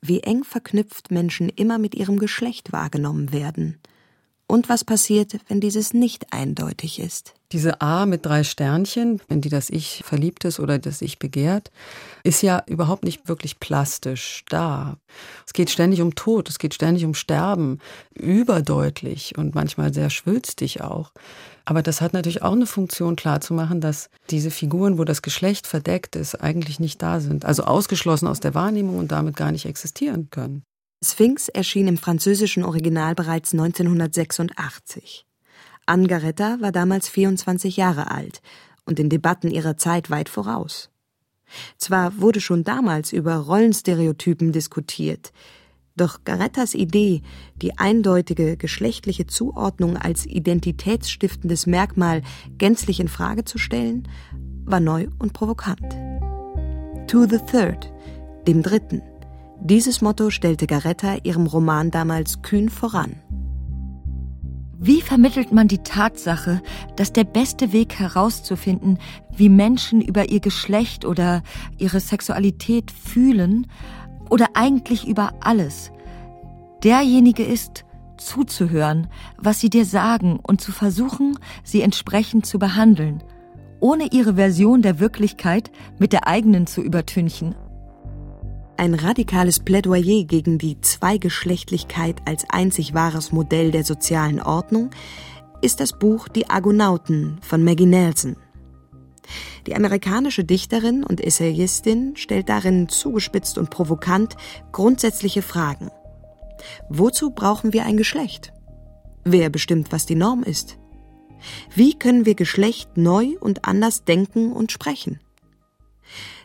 Wie 0.00 0.20
eng 0.20 0.44
verknüpft 0.44 1.10
Menschen 1.10 1.48
immer 1.48 1.78
mit 1.78 1.94
ihrem 1.94 2.18
Geschlecht 2.18 2.72
wahrgenommen 2.72 3.32
werden– 3.32 3.78
und 4.48 4.70
was 4.70 4.82
passiert, 4.82 5.36
wenn 5.46 5.60
dieses 5.60 5.92
nicht 5.92 6.32
eindeutig 6.32 6.98
ist. 6.98 7.34
Diese 7.52 7.80
A 7.80 8.06
mit 8.06 8.26
drei 8.26 8.44
Sternchen, 8.44 9.20
in 9.28 9.40
die 9.40 9.50
das 9.50 9.70
Ich 9.70 10.02
verliebt 10.04 10.44
ist 10.44 10.58
oder 10.58 10.78
das 10.78 11.02
Ich 11.02 11.18
begehrt, 11.18 11.70
ist 12.24 12.42
ja 12.42 12.62
überhaupt 12.66 13.04
nicht 13.04 13.28
wirklich 13.28 13.60
plastisch 13.60 14.44
da. 14.48 14.96
Es 15.46 15.52
geht 15.52 15.70
ständig 15.70 16.00
um 16.00 16.14
Tod, 16.14 16.48
es 16.48 16.58
geht 16.58 16.74
ständig 16.74 17.04
um 17.04 17.14
Sterben, 17.14 17.78
überdeutlich 18.14 19.36
und 19.36 19.54
manchmal 19.54 19.92
sehr 19.92 20.10
schwülstig 20.10 20.80
auch. 20.80 21.12
Aber 21.68 21.82
das 21.82 22.00
hat 22.00 22.14
natürlich 22.14 22.40
auch 22.40 22.52
eine 22.52 22.64
Funktion 22.64 23.14
klarzumachen, 23.14 23.82
dass 23.82 24.08
diese 24.30 24.50
Figuren, 24.50 24.96
wo 24.96 25.04
das 25.04 25.20
Geschlecht 25.20 25.66
verdeckt 25.66 26.16
ist, 26.16 26.34
eigentlich 26.36 26.80
nicht 26.80 27.02
da 27.02 27.20
sind. 27.20 27.44
Also 27.44 27.64
ausgeschlossen 27.64 28.26
aus 28.26 28.40
der 28.40 28.54
Wahrnehmung 28.54 28.96
und 28.96 29.12
damit 29.12 29.36
gar 29.36 29.52
nicht 29.52 29.66
existieren 29.66 30.30
können. 30.30 30.62
Sphinx 31.04 31.50
erschien 31.50 31.86
im 31.86 31.98
französischen 31.98 32.64
Original 32.64 33.14
bereits 33.14 33.52
1986. 33.52 35.26
Anne 35.84 36.08
Garetta 36.08 36.56
war 36.62 36.72
damals 36.72 37.10
24 37.10 37.76
Jahre 37.76 38.10
alt 38.10 38.40
und 38.86 38.98
in 38.98 39.10
Debatten 39.10 39.50
ihrer 39.50 39.76
Zeit 39.76 40.08
weit 40.08 40.30
voraus. 40.30 40.88
Zwar 41.76 42.18
wurde 42.18 42.40
schon 42.40 42.64
damals 42.64 43.12
über 43.12 43.36
Rollenstereotypen 43.36 44.52
diskutiert, 44.52 45.34
doch 45.98 46.24
Garettas 46.24 46.74
Idee, 46.74 47.22
die 47.60 47.78
eindeutige 47.78 48.56
geschlechtliche 48.56 49.26
Zuordnung 49.26 49.96
als 49.96 50.24
identitätsstiftendes 50.24 51.66
Merkmal 51.66 52.22
gänzlich 52.56 53.00
in 53.00 53.08
Frage 53.08 53.44
zu 53.44 53.58
stellen, 53.58 54.08
war 54.64 54.80
neu 54.80 55.08
und 55.18 55.32
provokant. 55.34 55.96
To 57.08 57.26
the 57.26 57.38
Third, 57.50 57.92
dem 58.46 58.62
Dritten, 58.62 59.02
dieses 59.60 60.00
Motto 60.00 60.30
stellte 60.30 60.66
Garetta 60.66 61.16
ihrem 61.24 61.46
Roman 61.46 61.90
damals 61.90 62.42
kühn 62.42 62.68
voran. 62.68 63.16
Wie 64.80 65.00
vermittelt 65.00 65.52
man 65.52 65.66
die 65.66 65.82
Tatsache, 65.82 66.62
dass 66.94 67.12
der 67.12 67.24
beste 67.24 67.72
Weg 67.72 67.98
herauszufinden, 67.98 68.98
wie 69.36 69.48
Menschen 69.48 70.00
über 70.00 70.28
ihr 70.28 70.38
Geschlecht 70.38 71.04
oder 71.04 71.42
ihre 71.78 71.98
Sexualität 71.98 72.92
fühlen 72.92 73.66
oder 74.30 74.48
eigentlich 74.54 75.06
über 75.06 75.32
alles, 75.40 75.90
derjenige 76.82 77.44
ist, 77.44 77.84
zuzuhören, 78.16 79.06
was 79.36 79.60
sie 79.60 79.70
dir 79.70 79.84
sagen 79.84 80.40
und 80.42 80.60
zu 80.60 80.72
versuchen, 80.72 81.38
sie 81.62 81.82
entsprechend 81.82 82.46
zu 82.46 82.58
behandeln, 82.58 83.22
ohne 83.80 84.08
ihre 84.10 84.34
Version 84.34 84.82
der 84.82 84.98
Wirklichkeit 84.98 85.70
mit 85.98 86.12
der 86.12 86.26
eigenen 86.26 86.66
zu 86.66 86.82
übertünchen 86.82 87.54
ein 88.78 88.94
radikales 88.94 89.58
Plädoyer 89.58 90.24
gegen 90.24 90.56
die 90.56 90.80
Zweigeschlechtlichkeit 90.80 92.22
als 92.24 92.46
einzig 92.48 92.94
wahres 92.94 93.32
Modell 93.32 93.72
der 93.72 93.84
sozialen 93.84 94.40
Ordnung 94.40 94.90
ist 95.60 95.80
das 95.80 95.98
Buch 95.98 96.28
Die 96.28 96.48
Argonauten 96.48 97.38
von 97.40 97.64
Maggie 97.64 97.86
Nelson. 97.86 98.36
Die 99.66 99.74
amerikanische 99.74 100.44
Dichterin 100.44 101.04
und 101.04 101.20
Essayistin 101.20 102.16
stellt 102.16 102.48
darin 102.48 102.88
zugespitzt 102.88 103.58
und 103.58 103.70
provokant 103.70 104.36
grundsätzliche 104.72 105.42
Fragen. 105.42 105.90
Wozu 106.88 107.30
brauchen 107.30 107.72
wir 107.72 107.84
ein 107.84 107.96
Geschlecht? 107.96 108.52
Wer 109.24 109.50
bestimmt, 109.50 109.92
was 109.92 110.06
die 110.06 110.14
Norm 110.14 110.42
ist? 110.42 110.78
Wie 111.74 111.98
können 111.98 112.26
wir 112.26 112.34
Geschlecht 112.34 112.96
neu 112.96 113.36
und 113.40 113.64
anders 113.64 114.04
denken 114.04 114.52
und 114.52 114.72
sprechen? 114.72 115.20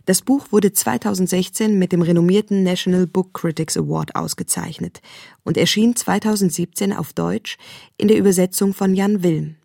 Das 0.05 0.21
Buch 0.21 0.47
wurde 0.51 0.73
2016 0.73 1.79
mit 1.79 1.93
dem 1.93 2.01
renommierten 2.01 2.61
National 2.63 3.07
Book 3.07 3.33
Critics 3.33 3.77
Award 3.77 4.15
ausgezeichnet 4.15 5.01
und 5.43 5.57
erschien 5.57 5.95
2017 5.95 6.91
auf 6.91 7.13
Deutsch 7.13 7.57
in 7.97 8.09
der 8.09 8.17
Übersetzung 8.17 8.73
von 8.73 8.93
Jan 8.93 9.23
Wilm. 9.23 9.55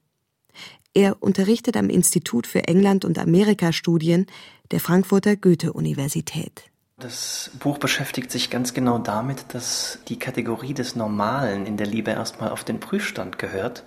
Er 0.94 1.22
unterrichtet 1.22 1.76
am 1.76 1.90
Institut 1.90 2.46
für 2.46 2.66
England- 2.66 3.04
und 3.04 3.18
Amerika-Studien 3.18 4.26
der 4.70 4.80
Frankfurter 4.80 5.36
Goethe-Universität. 5.36 6.70
Das 7.00 7.52
Buch 7.60 7.78
beschäftigt 7.78 8.32
sich 8.32 8.50
ganz 8.50 8.74
genau 8.74 8.98
damit, 8.98 9.54
dass 9.54 10.00
die 10.08 10.18
Kategorie 10.18 10.74
des 10.74 10.96
Normalen 10.96 11.64
in 11.64 11.76
der 11.76 11.86
Liebe 11.86 12.10
erstmal 12.10 12.50
auf 12.50 12.64
den 12.64 12.80
Prüfstand 12.80 13.38
gehört. 13.38 13.84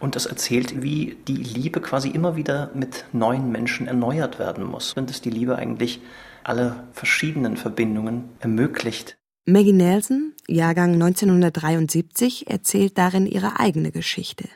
Und 0.00 0.16
es 0.16 0.26
erzählt, 0.26 0.82
wie 0.82 1.16
die 1.28 1.36
Liebe 1.36 1.80
quasi 1.80 2.08
immer 2.08 2.34
wieder 2.34 2.72
mit 2.74 3.04
neuen 3.12 3.52
Menschen 3.52 3.86
erneuert 3.86 4.40
werden 4.40 4.64
muss. 4.64 4.94
Und 4.94 5.10
dass 5.10 5.20
die 5.20 5.30
Liebe 5.30 5.54
eigentlich 5.56 6.00
alle 6.42 6.88
verschiedenen 6.92 7.56
Verbindungen 7.56 8.30
ermöglicht. 8.40 9.16
Maggie 9.46 9.72
Nelson, 9.72 10.32
Jahrgang 10.48 10.94
1973, 10.94 12.50
erzählt 12.50 12.98
darin 12.98 13.26
ihre 13.26 13.60
eigene 13.60 13.92
Geschichte. 13.92 14.48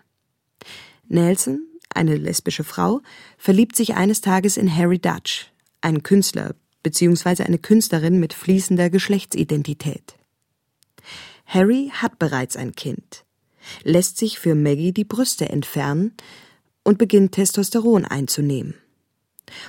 Nelson, 1.07 1.63
eine 1.97 2.17
lesbische 2.17 2.65
Frau, 2.65 3.01
verliebt 3.39 3.77
sich 3.77 3.95
eines 3.95 4.21
Tages 4.21 4.57
in 4.57 4.75
Harry 4.75 4.99
Dutch, 4.99 5.53
einen 5.81 6.03
Künstler, 6.03 6.55
beziehungsweise 6.83 7.45
eine 7.45 7.59
Künstlerin 7.59 8.21
mit 8.21 8.35
fließender 8.35 8.91
Geschlechtsidentität. 8.91 10.17
Harry 11.47 11.91
hat 11.93 12.19
bereits 12.19 12.57
ein 12.57 12.75
Kind, 12.75 13.25
lässt 13.83 14.19
sich 14.19 14.39
für 14.39 14.55
Maggie 14.55 14.93
die 14.93 15.05
Brüste 15.05 15.49
entfernen 15.49 16.13
und 16.83 16.99
beginnt 16.99 17.33
Testosteron 17.33 18.05
einzunehmen 18.05 18.75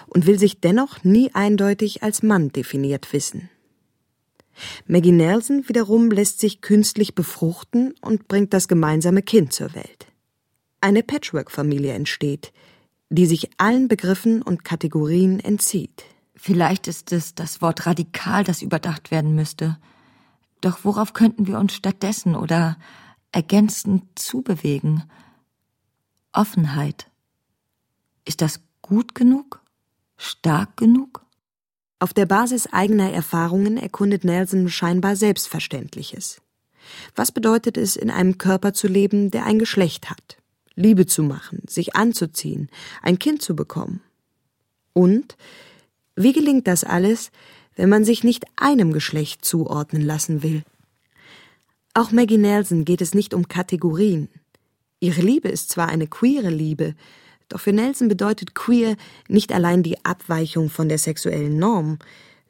und 0.08 0.26
will 0.26 0.40
sich 0.40 0.62
dennoch 0.62 1.04
nie 1.04 1.32
eindeutig 1.34 2.04
als 2.04 2.24
Mann 2.24 2.50
definiert 2.50 3.12
wissen. 3.14 3.50
Maggie 4.88 5.12
Nelson 5.12 5.68
wiederum 5.68 6.12
lässt 6.12 6.40
sich 6.40 6.62
künstlich 6.62 7.14
befruchten 7.14 7.94
und 8.02 8.28
bringt 8.28 8.54
das 8.54 8.68
gemeinsame 8.68 9.22
Kind 9.22 9.52
zur 9.52 9.74
Welt. 9.76 10.08
Eine 10.86 11.02
Patchwork-Familie 11.02 11.94
entsteht, 11.94 12.54
die 13.10 13.26
sich 13.26 13.50
allen 13.58 13.88
Begriffen 13.88 14.44
und 14.44 14.64
Kategorien 14.64 15.40
entzieht. 15.40 16.04
Vielleicht 16.36 16.88
ist 16.88 17.12
es 17.12 17.34
das 17.34 17.60
Wort 17.60 17.88
radikal, 17.88 18.44
das 18.44 18.62
überdacht 18.62 19.10
werden 19.10 19.34
müsste. 19.34 19.80
Doch 20.62 20.82
worauf 20.84 21.14
könnten 21.14 21.48
wir 21.48 21.58
uns 21.58 21.74
stattdessen 21.74 22.36
oder 22.36 22.78
ergänzend 23.32 24.04
zubewegen? 24.14 25.10
Offenheit. 26.34 27.10
Ist 28.24 28.42
das 28.42 28.62
gut 28.84 29.16
genug? 29.16 29.64
Stark 30.18 30.78
genug? 30.78 31.26
Auf 31.98 32.14
der 32.14 32.28
Basis 32.28 32.68
eigener 32.72 33.12
Erfahrungen 33.12 33.78
erkundet 33.78 34.24
Nelson 34.24 34.70
scheinbar 34.70 35.16
Selbstverständliches. 35.16 36.44
Was 37.16 37.32
bedeutet 37.32 37.76
es, 37.76 37.96
in 37.96 38.12
einem 38.12 38.38
Körper 38.38 38.74
zu 38.74 38.88
leben, 38.88 39.32
der 39.32 39.48
ein 39.48 39.58
Geschlecht 39.58 40.12
hat? 40.12 40.38
Liebe 40.76 41.06
zu 41.06 41.24
machen, 41.24 41.64
sich 41.68 41.96
anzuziehen, 41.96 42.70
ein 43.02 43.20
Kind 43.20 43.42
zu 43.42 43.56
bekommen? 43.56 44.02
Und 44.94 45.38
wie 46.16 46.34
gelingt 46.34 46.68
das 46.68 46.84
alles, 46.84 47.32
wenn 47.76 47.90
man 47.90 48.06
sich 48.06 48.24
nicht 48.24 48.46
einem 48.56 48.94
Geschlecht 48.94 49.44
zuordnen 49.46 50.02
lassen 50.02 50.44
will. 50.44 50.64
Auch 51.94 52.12
Maggie 52.12 52.38
Nelson 52.38 52.86
geht 52.86 53.02
es 53.02 53.14
nicht 53.14 53.34
um 53.34 53.48
Kategorien. 53.48 54.30
Ihre 55.00 55.22
Liebe 55.22 55.50
ist 55.50 55.70
zwar 55.70 55.90
eine 55.90 56.08
queere 56.08 56.50
Liebe, 56.50 56.96
doch 57.48 57.60
für 57.60 57.74
Nelson 57.74 58.08
bedeutet 58.08 58.56
queer 58.56 58.96
nicht 59.28 59.52
allein 59.52 59.84
die 59.84 60.04
Abweichung 60.04 60.70
von 60.70 60.90
der 60.90 60.98
sexuellen 60.98 61.60
Norm, 61.60 62.00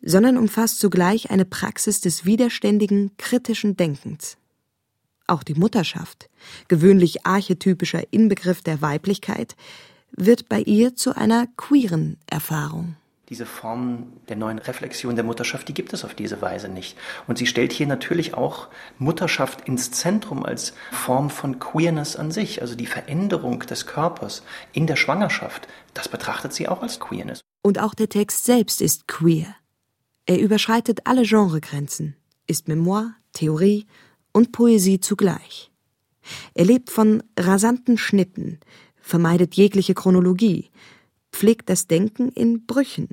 sondern 0.02 0.38
umfasst 0.38 0.80
zugleich 0.80 1.32
eine 1.32 1.46
Praxis 1.46 2.00
des 2.00 2.26
widerständigen, 2.26 3.12
kritischen 3.18 3.76
Denkens. 3.76 4.38
Auch 5.28 5.44
die 5.44 5.56
Mutterschaft, 5.56 6.30
gewöhnlich 6.68 7.26
archetypischer 7.26 8.04
Inbegriff 8.12 8.62
der 8.62 8.82
Weiblichkeit, 8.82 9.56
wird 10.12 10.48
bei 10.50 10.62
ihr 10.62 10.96
zu 10.96 11.16
einer 11.16 11.48
queeren 11.58 12.18
Erfahrung. 12.28 12.96
Diese 13.30 13.48
Form 13.48 14.14
der 14.30 14.36
neuen 14.36 14.60
Reflexion 14.60 15.16
der 15.16 15.26
Mutterschaft, 15.26 15.68
die 15.68 15.74
gibt 15.74 15.94
es 15.94 16.06
auf 16.06 16.14
diese 16.14 16.44
Weise 16.44 16.70
nicht. 16.70 16.96
Und 17.26 17.40
sie 17.40 17.48
stellt 17.48 17.74
hier 17.74 17.88
natürlich 17.88 18.36
auch 18.36 18.68
Mutterschaft 19.00 19.68
ins 19.68 19.90
Zentrum 19.90 20.46
als 20.46 20.74
Form 20.92 21.32
von 21.32 21.58
Queerness 21.58 22.16
an 22.16 22.30
sich, 22.30 22.62
also 22.62 22.76
die 22.76 22.86
Veränderung 22.86 23.62
des 23.62 23.88
Körpers 23.88 24.44
in 24.74 24.86
der 24.86 24.96
Schwangerschaft. 24.96 25.68
Das 25.96 26.08
betrachtet 26.08 26.54
sie 26.54 26.68
auch 26.68 26.84
als 26.84 27.00
Queerness. 27.00 27.42
Und 27.64 27.80
auch 27.80 27.96
der 27.96 28.10
Text 28.10 28.46
selbst 28.46 28.80
ist 28.80 29.08
queer. 29.08 29.56
Er 30.28 30.40
überschreitet 30.40 31.02
alle 31.06 31.24
Genregrenzen, 31.24 32.16
ist 32.46 32.68
Memoir, 32.68 33.16
Theorie 33.34 33.88
und 34.36 34.52
Poesie 34.52 35.00
zugleich. 35.00 35.72
Er 36.56 36.66
lebt 36.66 36.90
von 36.90 37.24
rasanten 37.40 37.98
Schnitten, 37.98 38.60
vermeidet 39.00 39.56
jegliche 39.56 39.94
Chronologie, 39.94 40.72
pflegt 41.32 41.70
das 41.70 41.88
Denken 41.88 42.30
in 42.34 42.66
Brüchen 42.66 43.08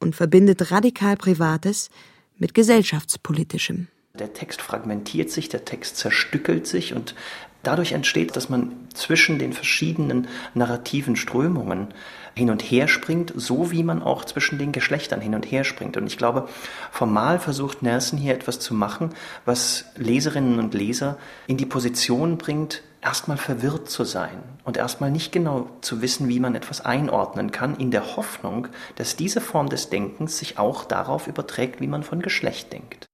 und 0.00 0.16
verbindet 0.16 0.70
radikal 0.70 1.18
Privates 1.18 1.90
mit 2.38 2.54
gesellschaftspolitischem. 2.54 3.88
Der 4.18 4.32
Text 4.32 4.62
fragmentiert 4.62 5.30
sich, 5.30 5.50
der 5.50 5.66
Text 5.66 5.98
zerstückelt 5.98 6.66
sich 6.66 6.94
und 6.94 7.14
dadurch 7.62 7.92
entsteht, 7.92 8.36
dass 8.36 8.48
man 8.48 8.72
zwischen 8.94 9.38
den 9.38 9.52
verschiedenen 9.52 10.28
narrativen 10.54 11.16
Strömungen 11.16 11.88
hin 12.34 12.50
und 12.50 12.62
her 12.62 12.88
springt, 12.88 13.32
so 13.36 13.70
wie 13.70 13.82
man 13.82 14.02
auch 14.02 14.24
zwischen 14.24 14.58
den 14.58 14.72
Geschlechtern 14.72 15.20
hin 15.20 15.34
und 15.34 15.44
her 15.44 15.64
springt. 15.64 15.96
Und 15.96 16.06
ich 16.06 16.16
glaube, 16.16 16.48
formal 16.90 17.38
versucht 17.38 17.82
Nelson 17.82 18.18
hier 18.18 18.34
etwas 18.34 18.58
zu 18.58 18.74
machen, 18.74 19.10
was 19.44 19.84
Leserinnen 19.96 20.58
und 20.58 20.74
Leser 20.74 21.18
in 21.46 21.56
die 21.56 21.66
Position 21.66 22.38
bringt, 22.38 22.82
erstmal 23.02 23.36
verwirrt 23.36 23.90
zu 23.90 24.04
sein 24.04 24.38
und 24.64 24.76
erstmal 24.76 25.10
nicht 25.10 25.32
genau 25.32 25.68
zu 25.80 26.00
wissen, 26.00 26.28
wie 26.28 26.40
man 26.40 26.54
etwas 26.54 26.80
einordnen 26.80 27.50
kann, 27.50 27.76
in 27.76 27.90
der 27.90 28.16
Hoffnung, 28.16 28.68
dass 28.96 29.16
diese 29.16 29.40
Form 29.40 29.68
des 29.68 29.90
Denkens 29.90 30.38
sich 30.38 30.58
auch 30.58 30.84
darauf 30.84 31.26
überträgt, 31.26 31.80
wie 31.80 31.88
man 31.88 32.04
von 32.04 32.22
Geschlecht 32.22 32.72
denkt. 32.72 33.06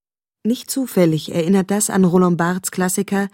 Nicht 0.45 0.71
zufällig 0.71 1.35
erinnert 1.35 1.71
das 1.71 1.91
an 1.91 2.05
Roland 2.05 2.37
Barths 2.37 2.71
Klassiker 2.71 3.29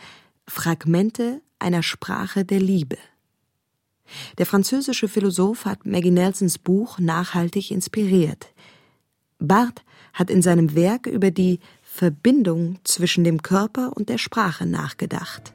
Fragmente 0.47 1.41
einer 1.59 1.83
Sprache 1.83 2.45
der 2.45 2.61
Liebe. 2.61 2.99
Der 4.39 4.47
französische 4.47 5.09
Philosoph 5.09 5.65
hat 5.65 5.87
Maggie 5.87 6.11
Nelsons 6.11 6.59
Buch 6.59 6.99
nachhaltig 6.99 7.71
inspiriert. 7.71 8.53
Barth 9.39 9.83
hat 10.13 10.31
in 10.31 10.43
seinem 10.43 10.75
Werk 10.75 11.07
über 11.07 11.31
die 11.31 11.61
Verbindung 11.83 12.79
zwischen 12.85 13.25
dem 13.25 13.43
Körper 13.43 13.93
und 13.95 14.09
der 14.09 14.19
Sprache 14.19 14.67
nachgedacht 14.67 15.53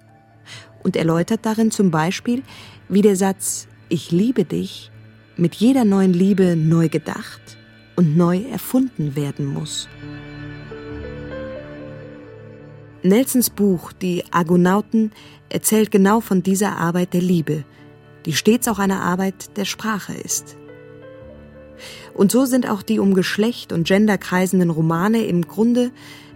und 0.83 0.95
erläutert 0.95 1.45
darin 1.45 1.71
zum 1.71 1.91
Beispiel, 1.91 2.43
wie 2.87 3.01
der 3.01 3.15
Satz 3.15 3.67
Ich 3.89 4.11
liebe 4.11 4.45
dich 4.45 4.91
mit 5.37 5.55
jeder 5.55 5.85
neuen 5.85 6.13
Liebe 6.13 6.55
neu 6.55 6.89
gedacht 6.89 7.57
und 7.95 8.17
neu 8.17 8.41
erfunden 8.43 9.15
werden 9.15 9.45
muss. 9.45 9.87
Nelsons 13.03 13.49
Buch 13.49 13.91
Die 13.93 14.23
Argonauten 14.31 15.11
erzählt 15.49 15.91
genau 15.91 16.19
von 16.19 16.43
dieser 16.43 16.77
Arbeit 16.77 17.13
der 17.13 17.21
Liebe, 17.21 17.63
die 18.25 18.33
stets 18.33 18.67
auch 18.67 18.79
eine 18.79 19.01
Arbeit 19.01 19.57
der 19.57 19.65
Sprache 19.65 20.13
ist. 20.13 20.57
Und 22.13 22.31
so 22.31 22.45
sind 22.45 22.69
auch 22.69 22.81
die 22.81 22.99
um 22.99 23.13
Geschlecht 23.13 23.71
und 23.71 23.87
Gender 23.87 24.17
kreisenden 24.17 24.69
Romane 24.69 25.23
im 25.23 25.47
Grunde 25.47 25.91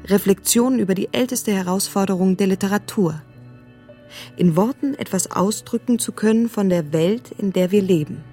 Reflexionen 0.06 0.80
über 0.80 0.96
die 0.96 1.10
älteste 1.12 1.52
Herausforderung 1.52 2.38
der 2.38 2.48
Literatur– 2.48 3.22
in 4.36 4.56
Worten 4.56 4.94
etwas 4.96 5.32
ausdrücken 5.32 6.00
zu 6.00 6.12
können 6.12 6.50
von 6.50 6.70
der 6.70 6.94
Welt, 6.94 7.32
in 7.38 7.54
der 7.54 7.72
wir 7.72 7.82
leben. 7.82 8.24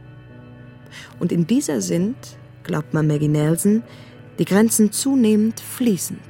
Und 1.19 1.33
in 1.33 1.47
dieser 1.47 1.81
sind, 1.81 2.17
glaubt 2.63 2.95
man 2.95 3.07
Maggie 3.07 3.29
Nelson, 3.29 3.83
die 4.39 4.45
Grenzen 4.45 4.93
zunehmend 4.93 5.61
fließend. 5.61 6.21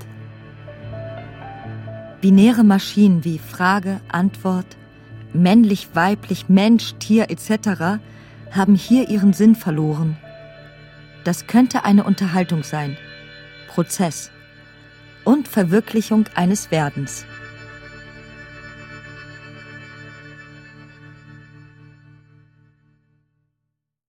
Binäre 2.21 2.65
Maschinen 2.65 3.25
wie 3.25 3.39
Frage, 3.39 4.01
Antwort, 4.09 4.67
männlich, 5.33 5.89
weiblich, 5.95 6.49
Mensch, 6.49 6.95
Tier 6.99 7.31
etc. 7.31 7.99
haben 8.51 8.75
hier 8.75 9.09
ihren 9.09 9.33
Sinn 9.33 9.55
verloren. 9.55 10.19
Das 11.25 11.47
könnte 11.47 11.85
eine 11.85 12.05
Unterhaltung 12.05 12.63
sein, 12.63 12.99
Prozess 13.69 14.31
und 15.25 15.49
Verwirklichung 15.49 16.27
eines 16.35 16.71
Werdens. 16.71 17.25